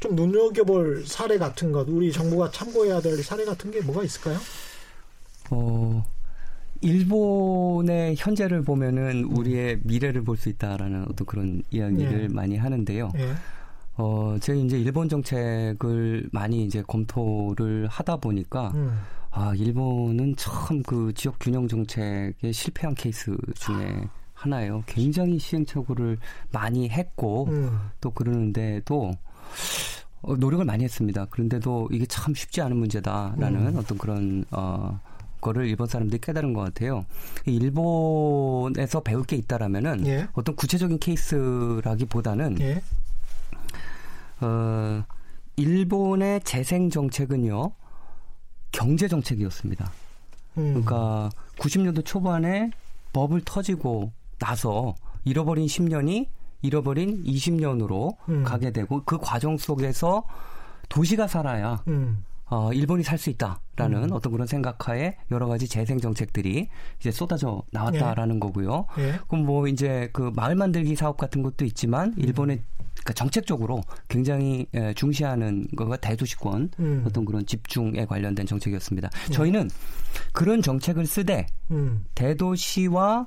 좀 0.00 0.14
눈여겨볼 0.14 1.04
사례 1.06 1.38
같은 1.38 1.72
것 1.72 1.88
우리 1.88 2.12
정부가 2.12 2.50
참고해야 2.50 3.00
될 3.00 3.22
사례 3.22 3.44
같은 3.44 3.70
게 3.70 3.80
뭐가 3.80 4.02
있을까요? 4.04 4.38
어 5.50 6.04
일본의 6.82 8.14
현재를 8.18 8.62
보면은 8.62 9.24
우리의 9.24 9.80
미래를 9.84 10.22
볼 10.22 10.36
수 10.36 10.48
있다라는 10.50 11.06
어떤 11.10 11.26
그런 11.26 11.62
이야기를 11.70 12.22
예. 12.24 12.28
많이 12.28 12.56
하는데요. 12.56 13.10
예. 13.16 13.32
어, 13.96 14.36
제가 14.40 14.58
이제 14.60 14.78
일본 14.78 15.08
정책을 15.08 16.28
많이 16.32 16.64
이제 16.64 16.82
검토를 16.86 17.86
하다 17.88 18.16
보니까, 18.16 18.72
음. 18.74 18.98
아, 19.30 19.52
일본은 19.54 20.34
참 20.36 20.82
그 20.82 21.12
지역 21.14 21.36
균형 21.40 21.68
정책에 21.68 22.52
실패한 22.52 22.94
케이스 22.94 23.36
중에 23.54 24.04
하나예요. 24.34 24.82
굉장히 24.86 25.38
시행착오를 25.38 26.18
많이 26.52 26.88
했고, 26.88 27.46
음. 27.48 27.78
또 28.00 28.10
그러는데도, 28.10 29.12
어, 30.22 30.36
노력을 30.36 30.64
많이 30.64 30.84
했습니다. 30.84 31.26
그런데도 31.26 31.88
이게 31.92 32.04
참 32.06 32.34
쉽지 32.34 32.60
않은 32.62 32.76
문제다라는 32.76 33.68
음. 33.68 33.76
어떤 33.78 33.96
그런, 33.98 34.44
어, 34.50 35.00
거를 35.40 35.66
일본 35.66 35.86
사람들이 35.86 36.18
깨달은 36.20 36.52
것 36.54 36.62
같아요. 36.62 37.04
일본에서 37.44 39.00
배울 39.00 39.22
게 39.24 39.36
있다라면은 39.36 40.06
예. 40.06 40.26
어떤 40.32 40.56
구체적인 40.56 40.98
케이스라기보다는 40.98 42.60
예. 42.60 42.82
어, 44.40 45.04
일본의 45.56 46.40
재생 46.42 46.90
정책은요, 46.90 47.72
경제 48.72 49.08
정책이었습니다. 49.08 49.90
음. 50.58 50.82
그러니까 50.82 51.30
90년도 51.58 52.04
초반에 52.04 52.70
법을 53.12 53.42
터지고 53.44 54.12
나서 54.38 54.94
잃어버린 55.24 55.66
10년이 55.66 56.28
잃어버린 56.62 57.24
20년으로 57.24 58.16
음. 58.28 58.44
가게 58.44 58.70
되고 58.70 59.02
그 59.04 59.18
과정 59.18 59.56
속에서 59.56 60.24
도시가 60.88 61.26
살아야 61.26 61.82
음. 61.88 62.24
어, 62.48 62.72
일본이 62.72 63.02
살 63.02 63.18
수 63.18 63.30
있다라는 63.30 64.04
음. 64.04 64.12
어떤 64.12 64.30
그런 64.32 64.46
생각하에 64.46 65.16
여러 65.30 65.48
가지 65.48 65.66
재생 65.68 65.98
정책들이 65.98 66.68
이제 67.00 67.10
쏟아져 67.10 67.62
나왔다라는 67.72 68.36
예. 68.36 68.40
거고요. 68.40 68.86
예. 68.98 69.18
그럼 69.26 69.46
뭐 69.46 69.66
이제 69.66 70.10
그 70.12 70.30
마을 70.36 70.54
만들기 70.54 70.94
사업 70.96 71.16
같은 71.16 71.42
것도 71.42 71.64
있지만 71.64 72.14
일본의 72.16 72.56
음. 72.56 72.64
그러니까 72.92 73.12
정책적으로 73.14 73.82
굉장히 74.08 74.66
예, 74.74 74.92
중시하는 74.94 75.66
거가 75.76 75.96
대도시권 75.96 76.70
음. 76.78 77.04
어떤 77.06 77.24
그런 77.24 77.44
집중에 77.46 78.04
관련된 78.04 78.46
정책이었습니다. 78.46 79.08
음. 79.28 79.32
저희는 79.32 79.70
그런 80.32 80.62
정책을 80.62 81.06
쓰되 81.06 81.46
음. 81.70 82.04
대도시와 82.14 83.26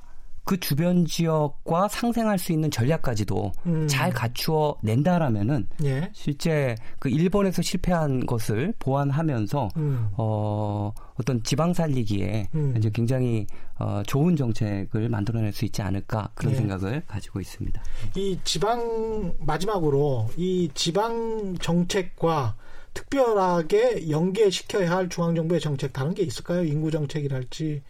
그 0.50 0.58
주변 0.58 1.06
지역과 1.06 1.86
상생할 1.86 2.36
수 2.36 2.50
있는 2.50 2.72
전략까지도 2.72 3.52
음. 3.66 3.86
잘 3.86 4.10
갖추어 4.10 4.76
낸다라면은 4.82 5.68
예. 5.84 6.10
실제 6.12 6.74
그 6.98 7.08
일본에서 7.08 7.62
실패한 7.62 8.26
것을 8.26 8.74
보완하면서 8.80 9.68
음. 9.76 10.08
어 10.16 10.92
어떤 11.14 11.40
지방 11.44 11.72
살리기에 11.72 12.48
음. 12.56 12.74
이제 12.76 12.90
굉장히 12.92 13.46
어 13.78 14.02
좋은 14.04 14.34
정책을 14.34 15.08
만들어낼 15.08 15.52
수 15.52 15.64
있지 15.64 15.82
않을까 15.82 16.30
그런 16.34 16.54
예. 16.54 16.56
생각을 16.56 17.02
가지고 17.06 17.38
있습니다. 17.38 17.80
이 18.16 18.36
지방 18.42 19.32
마지막으로 19.38 20.30
이 20.36 20.68
지방 20.74 21.58
정책과 21.58 22.56
특별하게 22.92 24.10
연계시켜야 24.10 24.90
할 24.90 25.08
중앙정부의 25.08 25.60
정책 25.60 25.92
다른 25.92 26.12
게 26.12 26.24
있을까요? 26.24 26.64
인구 26.64 26.90
정책이랄지 26.90 27.82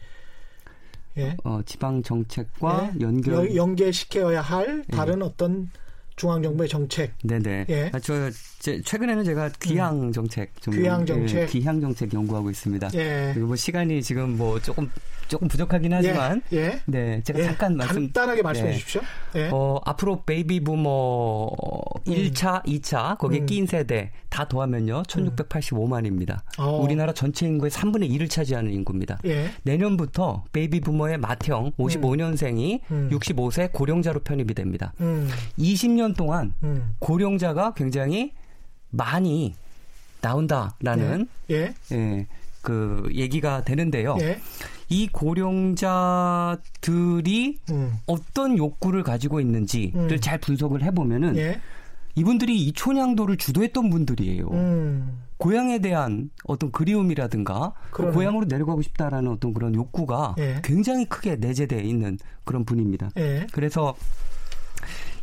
예. 1.19 1.37
어, 1.45 1.61
지방 1.65 2.03
정책과 2.03 2.93
예. 2.95 3.01
연결 3.01 3.55
연계시켜야 3.55 4.41
할 4.41 4.85
예. 4.91 4.97
다른 4.97 5.21
예. 5.21 5.25
어떤 5.25 5.71
중앙 6.17 6.43
정부의 6.43 6.69
정책. 6.69 7.15
네네. 7.25 7.67
예. 7.69 7.91
아, 7.93 7.99
저 7.99 8.31
제, 8.61 8.79
최근에는 8.83 9.25
제가 9.25 9.49
귀향 9.59 10.03
음. 10.03 10.13
정책 10.13 10.53
좀 10.61 10.75
귀향 10.75 11.07
정책, 11.07 11.41
예, 11.41 11.47
귀향 11.47 11.81
정책 11.81 12.13
연구하고 12.13 12.51
있습니다. 12.51 12.91
예. 12.93 13.31
그리고 13.33 13.49
뭐 13.49 13.57
시간이 13.57 14.03
지금 14.03 14.37
뭐 14.37 14.61
조금 14.61 14.91
조금 15.29 15.49
부족하긴 15.49 15.95
하지만 15.95 16.43
예. 16.53 16.59
예. 16.59 16.81
네 16.85 17.23
제가 17.23 17.39
예. 17.39 17.45
잠깐 17.45 17.75
말씀 17.75 18.03
간단하게 18.03 18.43
말씀해 18.43 18.69
네. 18.69 18.75
주십시오. 18.75 19.01
예. 19.37 19.49
어, 19.51 19.81
앞으로 19.87 20.25
베이비 20.25 20.61
부머 20.61 21.47
음. 21.47 22.13
1차, 22.13 22.63
2차 22.67 23.17
거기에 23.17 23.41
음. 23.41 23.47
끼인 23.47 23.67
세대 23.67 24.11
다 24.29 24.47
더하면요 24.47 25.05
1685만입니다. 25.05 26.35
음. 26.59 26.63
어. 26.63 26.83
우리나라 26.83 27.15
전체 27.15 27.47
인구의 27.47 27.71
3분의 27.71 28.11
1을 28.11 28.29
차지하는 28.29 28.73
인구입니다. 28.75 29.21
예. 29.25 29.49
내년부터 29.63 30.45
베이비 30.53 30.81
부머의 30.81 31.17
맏형 31.17 31.73
55년생이 31.79 32.81
음. 32.91 33.09
65세 33.11 33.63
음. 33.63 33.69
고령자로 33.73 34.21
편입이 34.21 34.53
됩니다. 34.53 34.93
20년 35.59 36.15
동안 36.15 36.53
고령자가 36.99 37.73
굉장히 37.73 38.33
많이 38.91 39.55
나온다라는 40.21 41.29
예. 41.51 41.75
예. 41.93 41.97
예. 41.97 42.27
그 42.63 43.09
얘기가 43.15 43.65
되는데요. 43.65 44.17
예. 44.21 44.39
이 44.89 45.09
고령자들이 45.09 46.59
음. 47.71 47.93
어떤 48.07 48.59
욕구를 48.59 49.03
가지고 49.03 49.41
있는지를 49.41 50.13
음. 50.13 50.21
잘 50.21 50.39
분석을 50.39 50.83
해보면은 50.83 51.37
예. 51.37 51.61
이분들이 52.17 52.61
이 52.61 52.73
촌양도를 52.73 53.37
주도했던 53.37 53.89
분들이에요. 53.89 54.49
음. 54.49 55.23
고향에 55.37 55.79
대한 55.79 56.31
어떤 56.45 56.71
그리움이라든가 56.71 57.73
그 57.91 58.13
고향으로 58.13 58.45
내려가고 58.47 58.83
싶다라는 58.83 59.31
어떤 59.31 59.55
그런 59.55 59.75
욕구가 59.75 60.35
예. 60.39 60.61
굉장히 60.63 61.07
크게 61.07 61.37
내재되어 61.37 61.81
있는 61.81 62.19
그런 62.45 62.65
분입니다. 62.67 63.11
예. 63.17 63.47
그래서 63.53 63.95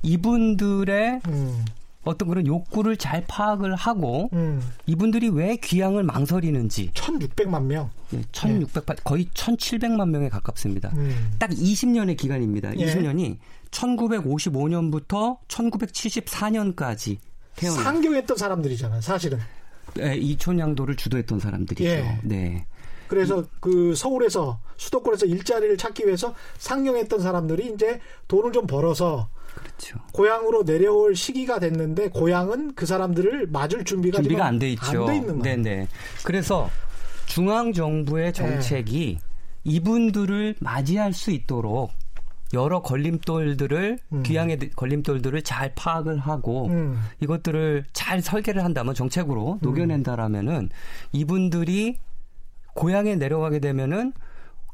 이분들의 0.01 1.21
음. 1.27 1.65
어떤 2.07 2.29
그런 2.29 2.47
욕구를 2.47 2.97
잘 2.97 3.25
파악을 3.27 3.75
하고 3.75 4.29
음. 4.33 4.61
이분들이 4.85 5.29
왜 5.29 5.57
귀향을 5.57 6.03
망설이는지 6.03 6.91
1,600만 6.93 7.63
명. 7.63 7.89
네, 8.09 8.23
1,600 8.31 8.85
네. 8.85 8.95
거의 9.03 9.25
1,700만 9.25 10.09
명에 10.09 10.29
가깝습니다. 10.29 10.89
음. 10.95 11.35
딱 11.37 11.49
20년의 11.49 12.17
기간입니다. 12.17 12.77
예. 12.77 12.85
20년이 12.85 13.37
1955년부터 13.71 15.37
1974년까지 15.47 17.17
태어난 17.55 17.83
상경했던 17.83 18.37
사람들이잖아요, 18.37 19.01
사실은. 19.01 19.39
네, 19.95 20.15
이촌양도를 20.15 20.95
주도했던 20.95 21.39
사람들이죠. 21.39 21.89
예. 21.89 22.19
네. 22.23 22.65
그래서 23.07 23.45
그 23.59 23.95
서울에서 23.95 24.59
수도권에서 24.75 25.25
일자리를 25.25 25.77
찾기 25.77 26.05
위해서 26.05 26.35
상경했던 26.57 27.21
사람들이 27.21 27.71
이제 27.73 27.99
돈을 28.27 28.51
좀 28.51 28.67
벌어서 28.67 29.29
그렇죠. 29.57 29.99
고향으로 30.13 30.63
내려올 30.63 31.15
시기가 31.15 31.59
됐는데 31.59 32.09
고향은 32.09 32.75
그 32.75 32.85
사람들을 32.85 33.47
맞을 33.47 33.83
준비가 33.83 34.17
준비가 34.17 34.45
안 34.45 34.59
돼 34.59 34.69
있죠. 34.71 35.01
안 35.01 35.05
돼 35.07 35.15
있는 35.17 35.39
거예요. 35.39 35.55
네네. 35.63 35.87
그래서 36.23 36.69
중앙 37.25 37.73
정부의 37.73 38.27
네. 38.27 38.31
정책이 38.31 39.19
네. 39.19 39.27
이분들을 39.63 40.55
맞이할 40.59 41.13
수 41.13 41.31
있도록 41.31 41.91
여러 42.53 42.81
걸림돌들을 42.81 43.99
음. 44.13 44.23
귀향의 44.23 44.57
걸림돌들을 44.75 45.41
잘 45.41 45.73
파악을 45.75 46.17
하고 46.19 46.67
음. 46.67 46.97
이것들을 47.19 47.85
잘 47.91 48.21
설계를 48.21 48.63
한다면 48.63 48.95
정책으로 48.95 49.53
음. 49.53 49.59
녹여낸다라면은 49.61 50.69
이분들이 51.11 51.97
고향에 52.73 53.15
내려가게 53.15 53.59
되면은 53.59 54.13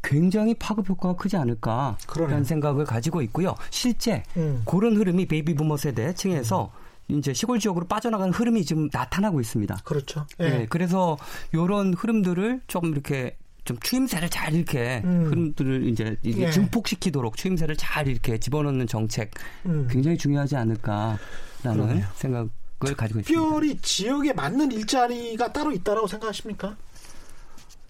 굉장히 0.03 0.53
파급 0.53 0.89
효과가 0.89 1.15
크지 1.15 1.37
않을까라는 1.37 1.97
그러네. 2.07 2.43
생각을 2.43 2.85
가지고 2.85 3.21
있고요. 3.23 3.55
실제 3.71 4.23
음. 4.37 4.61
그런 4.65 4.97
흐름이 4.97 5.25
베이비 5.27 5.55
부머 5.55 5.77
세대층에서 5.77 6.71
음. 7.09 7.17
이제 7.17 7.33
시골 7.33 7.59
지역으로 7.59 7.87
빠져나가는 7.87 8.31
흐름이 8.33 8.65
지금 8.65 8.89
나타나고 8.91 9.41
있습니다. 9.41 9.77
그렇죠. 9.83 10.25
예. 10.39 10.49
네, 10.49 10.65
그래서 10.69 11.17
이런 11.51 11.93
흐름들을 11.93 12.61
좀 12.67 12.85
이렇게 12.87 13.37
좀 13.65 13.77
추임새를 13.79 14.29
잘 14.29 14.53
이렇게 14.53 15.01
음. 15.05 15.25
흐름들을 15.27 15.87
이제 15.87 16.17
예. 16.25 16.51
증폭시키도록 16.51 17.37
추임새를 17.37 17.77
잘 17.77 18.07
이렇게 18.07 18.37
집어넣는 18.37 18.87
정책 18.87 19.31
음. 19.65 19.87
굉장히 19.89 20.17
중요하지 20.17 20.57
않을까라는 20.57 21.17
그러네요. 21.63 22.05
생각을 22.15 22.49
가지고 22.97 23.21
있습니다. 23.21 23.27
특별히 23.27 23.77
지역에 23.77 24.33
맞는 24.33 24.71
일자리가 24.73 25.53
따로 25.53 25.71
있다라고 25.71 26.07
생각하십니까? 26.07 26.75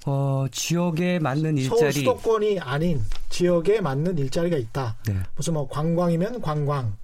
어, 0.05 0.45
지역에 0.51 1.19
맞는 1.19 1.57
일자리. 1.57 1.79
서울 1.79 1.93
수도권이 1.93 2.59
아닌 2.59 3.01
지역에 3.29 3.81
맞는 3.81 4.17
일자리가 4.17 4.57
있다. 4.57 4.97
네. 5.07 5.15
무슨 5.35 5.53
뭐 5.53 5.67
관광이면 5.67 6.41
관광, 6.41 6.95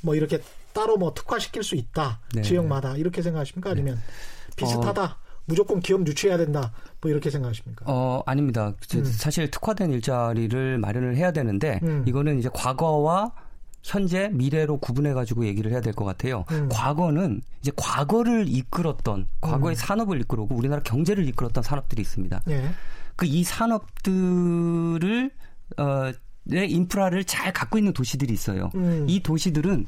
뭐 0.00 0.14
이렇게 0.14 0.40
따로 0.72 0.96
뭐 0.96 1.12
특화시킬 1.14 1.62
수 1.62 1.74
있다. 1.74 2.20
네. 2.34 2.42
지역마다 2.42 2.96
이렇게 2.96 3.22
생각하십니까? 3.22 3.70
아니면 3.70 3.96
네. 3.96 4.56
비슷하다. 4.56 5.04
어, 5.04 5.16
무조건 5.46 5.80
기업 5.80 6.06
유치해야 6.06 6.36
된다. 6.38 6.72
뭐 7.00 7.10
이렇게 7.10 7.30
생각하십니까? 7.30 7.84
어, 7.86 8.22
아닙니다. 8.26 8.74
음. 8.94 9.04
사실 9.04 9.50
특화된 9.50 9.92
일자리를 9.92 10.78
마련을 10.78 11.16
해야 11.16 11.30
되는데 11.32 11.78
음. 11.82 12.04
이거는 12.06 12.38
이제 12.38 12.48
과거와 12.52 13.32
현재 13.86 14.28
미래로 14.32 14.78
구분해 14.78 15.12
가지고 15.14 15.46
얘기를 15.46 15.70
해야 15.70 15.80
될 15.80 15.92
것 15.94 16.04
같아요. 16.04 16.44
음. 16.50 16.68
과거는 16.70 17.40
이제 17.60 17.70
과거를 17.76 18.46
이끌었던 18.48 19.28
과거의 19.40 19.74
음. 19.74 19.76
산업을 19.76 20.20
이끌고 20.22 20.48
우리나라 20.56 20.82
경제를 20.82 21.26
이끌었던 21.28 21.62
산업들이 21.62 22.02
있습니다. 22.02 22.42
예. 22.48 22.70
그이 23.14 23.44
산업들을 23.44 25.30
어, 25.78 26.12
의 26.48 26.70
인프라를 26.70 27.24
잘 27.24 27.52
갖고 27.52 27.78
있는 27.78 27.92
도시들이 27.92 28.32
있어요. 28.32 28.70
음. 28.74 29.06
이 29.08 29.20
도시들은 29.20 29.86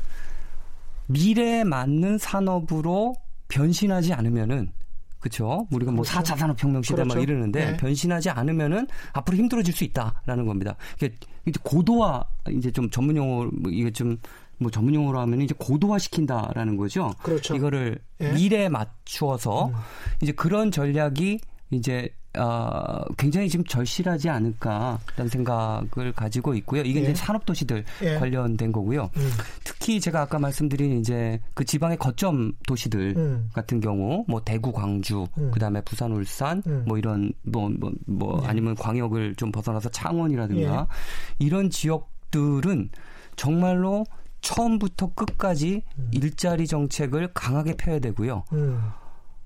미래에 1.07 1.65
맞는 1.65 2.19
산업으로 2.19 3.15
변신하지 3.49 4.13
않으면은 4.13 4.73
그렇죠. 5.21 5.67
우리가 5.71 5.91
뭐 5.93 6.05
그렇죠. 6.05 6.21
4차 6.21 6.37
산업혁명 6.37 6.83
시대 6.83 6.97
그렇죠. 6.97 7.15
막 7.15 7.23
이러는데 7.23 7.73
네. 7.73 7.77
변신하지 7.77 8.31
않으면은 8.31 8.87
앞으로 9.13 9.37
힘들어질 9.37 9.75
수 9.75 9.85
있다라는 9.85 10.47
겁니다. 10.47 10.77
이게 11.01 11.15
고도화 11.63 12.25
이제 12.51 12.71
좀 12.71 12.89
전문 12.91 13.17
용어 13.17 13.49
뭐 13.53 13.71
이게 13.71 13.91
좀 13.91 14.19
뭐 14.59 14.71
전문 14.71 14.95
용어로 14.95 15.19
하면 15.21 15.41
이제 15.41 15.55
고도화 15.57 15.99
시킨다라는 15.99 16.77
거죠. 16.77 17.15
그렇죠. 17.23 17.57
이거를 17.57 17.99
예. 18.21 18.33
미래에 18.33 18.69
맞추어서 18.69 19.69
음. 19.69 19.75
이제 20.21 20.33
그런 20.33 20.71
전략이 20.71 21.41
이제 21.71 22.11
어, 22.39 23.05
굉장히 23.17 23.49
지금 23.49 23.65
절실하지 23.65 24.29
않을까라는 24.29 25.29
생각을 25.31 26.13
가지고 26.15 26.55
있고요. 26.55 26.83
이게 26.83 27.01
예. 27.01 27.05
이제 27.05 27.15
산업 27.15 27.45
도시들 27.45 27.85
예. 28.03 28.15
관련된 28.19 28.73
거고요. 28.73 29.11
음. 29.17 29.31
특히 29.65 30.01
제가 30.01 30.23
아까 30.23 30.39
말씀드린 30.39 31.01
이제 31.01 31.41
그 31.55 31.65
지방의 31.65 31.99
거점 31.99 32.53
도시들 32.67 33.15
음. 33.17 33.51
같은 33.53 33.81
경우 33.81 34.25
뭐 34.29 34.43
대구, 34.43 34.73
광주, 34.73 35.27
음. 35.39 35.51
그다음에 35.51 35.81
부산, 35.83 36.13
울산 36.13 36.63
음. 36.67 36.85
뭐 36.87 36.99
이런 36.99 37.33
뭐뭐 37.43 37.71
뭐, 37.79 37.93
뭐 38.07 38.41
예. 38.45 38.49
아니면 38.49 38.75
광역을 38.75 39.35
좀 39.35 39.51
벗어나서 39.51 39.89
창원이라든가 39.91 40.87
예. 40.91 41.45
이런 41.45 41.71
지역들은 41.71 42.91
정말로 43.37 44.05
처음부터 44.41 45.15
끝까지 45.15 45.83
음. 45.99 46.11
일자리 46.13 46.67
정책을 46.67 47.33
강하게 47.35 47.77
펴야 47.77 47.99
되고요. 47.99 48.45
음. 48.53 48.81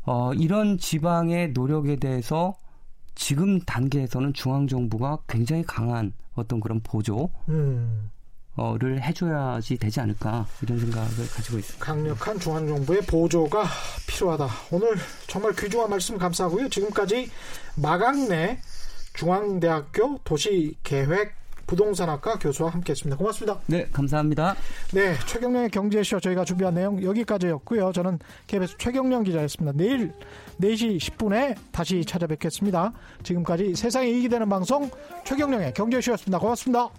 어, 0.05 0.33
이런 0.35 0.79
지방의 0.79 1.53
노력에 1.53 1.97
대해서 1.97 2.55
지금 3.15 3.61
단계에서는 3.61 4.33
중앙 4.33 4.67
정부가 4.67 5.19
굉장히 5.29 5.63
강한 5.63 6.13
어떤 6.35 6.61
그런 6.61 6.81
보조 6.81 7.31
음. 7.49 8.11
를 8.55 9.03
해줘야지 9.03 9.79
되지 9.79 10.01
않을까 10.01 10.47
이런 10.61 10.79
생각을 10.79 11.09
가지고 11.09 11.59
있습니다. 11.59 11.83
강력한 11.83 12.39
중앙 12.39 12.67
정부의 12.67 13.01
보조가 13.01 13.65
필요하다. 14.07 14.47
오늘 14.71 14.95
정말 15.27 15.55
귀중한 15.55 15.89
말씀 15.89 16.19
감사하고요. 16.19 16.69
지금까지 16.69 17.31
마강래 17.77 18.61
중앙대학교 19.15 20.19
도시계획 20.25 21.42
부동산학과 21.67 22.39
교수와 22.39 22.71
함께했습니다. 22.71 23.17
고맙습니다. 23.17 23.61
네, 23.67 23.87
감사합니다. 23.93 24.55
네, 24.93 25.15
최경령의 25.27 25.71
경제쇼 25.71 26.21
저희가 26.21 26.45
준비한 26.45 26.75
내용 26.75 27.03
여기까지였고요. 27.03 27.93
저는 27.93 28.19
KBS 28.47 28.77
최경령 28.79 29.25
기자였습니다. 29.25 29.73
내일 29.77 30.13
4시 30.61 30.99
10분에 30.99 31.57
다시 31.71 32.05
찾아뵙겠습니다. 32.05 32.93
지금까지 33.23 33.75
세상에 33.75 34.09
이익이 34.09 34.29
되는 34.29 34.49
방송 34.49 34.91
최경령의 35.25 35.75
경제쇼였습니다. 35.75 36.39
고맙습니다. 36.39 36.91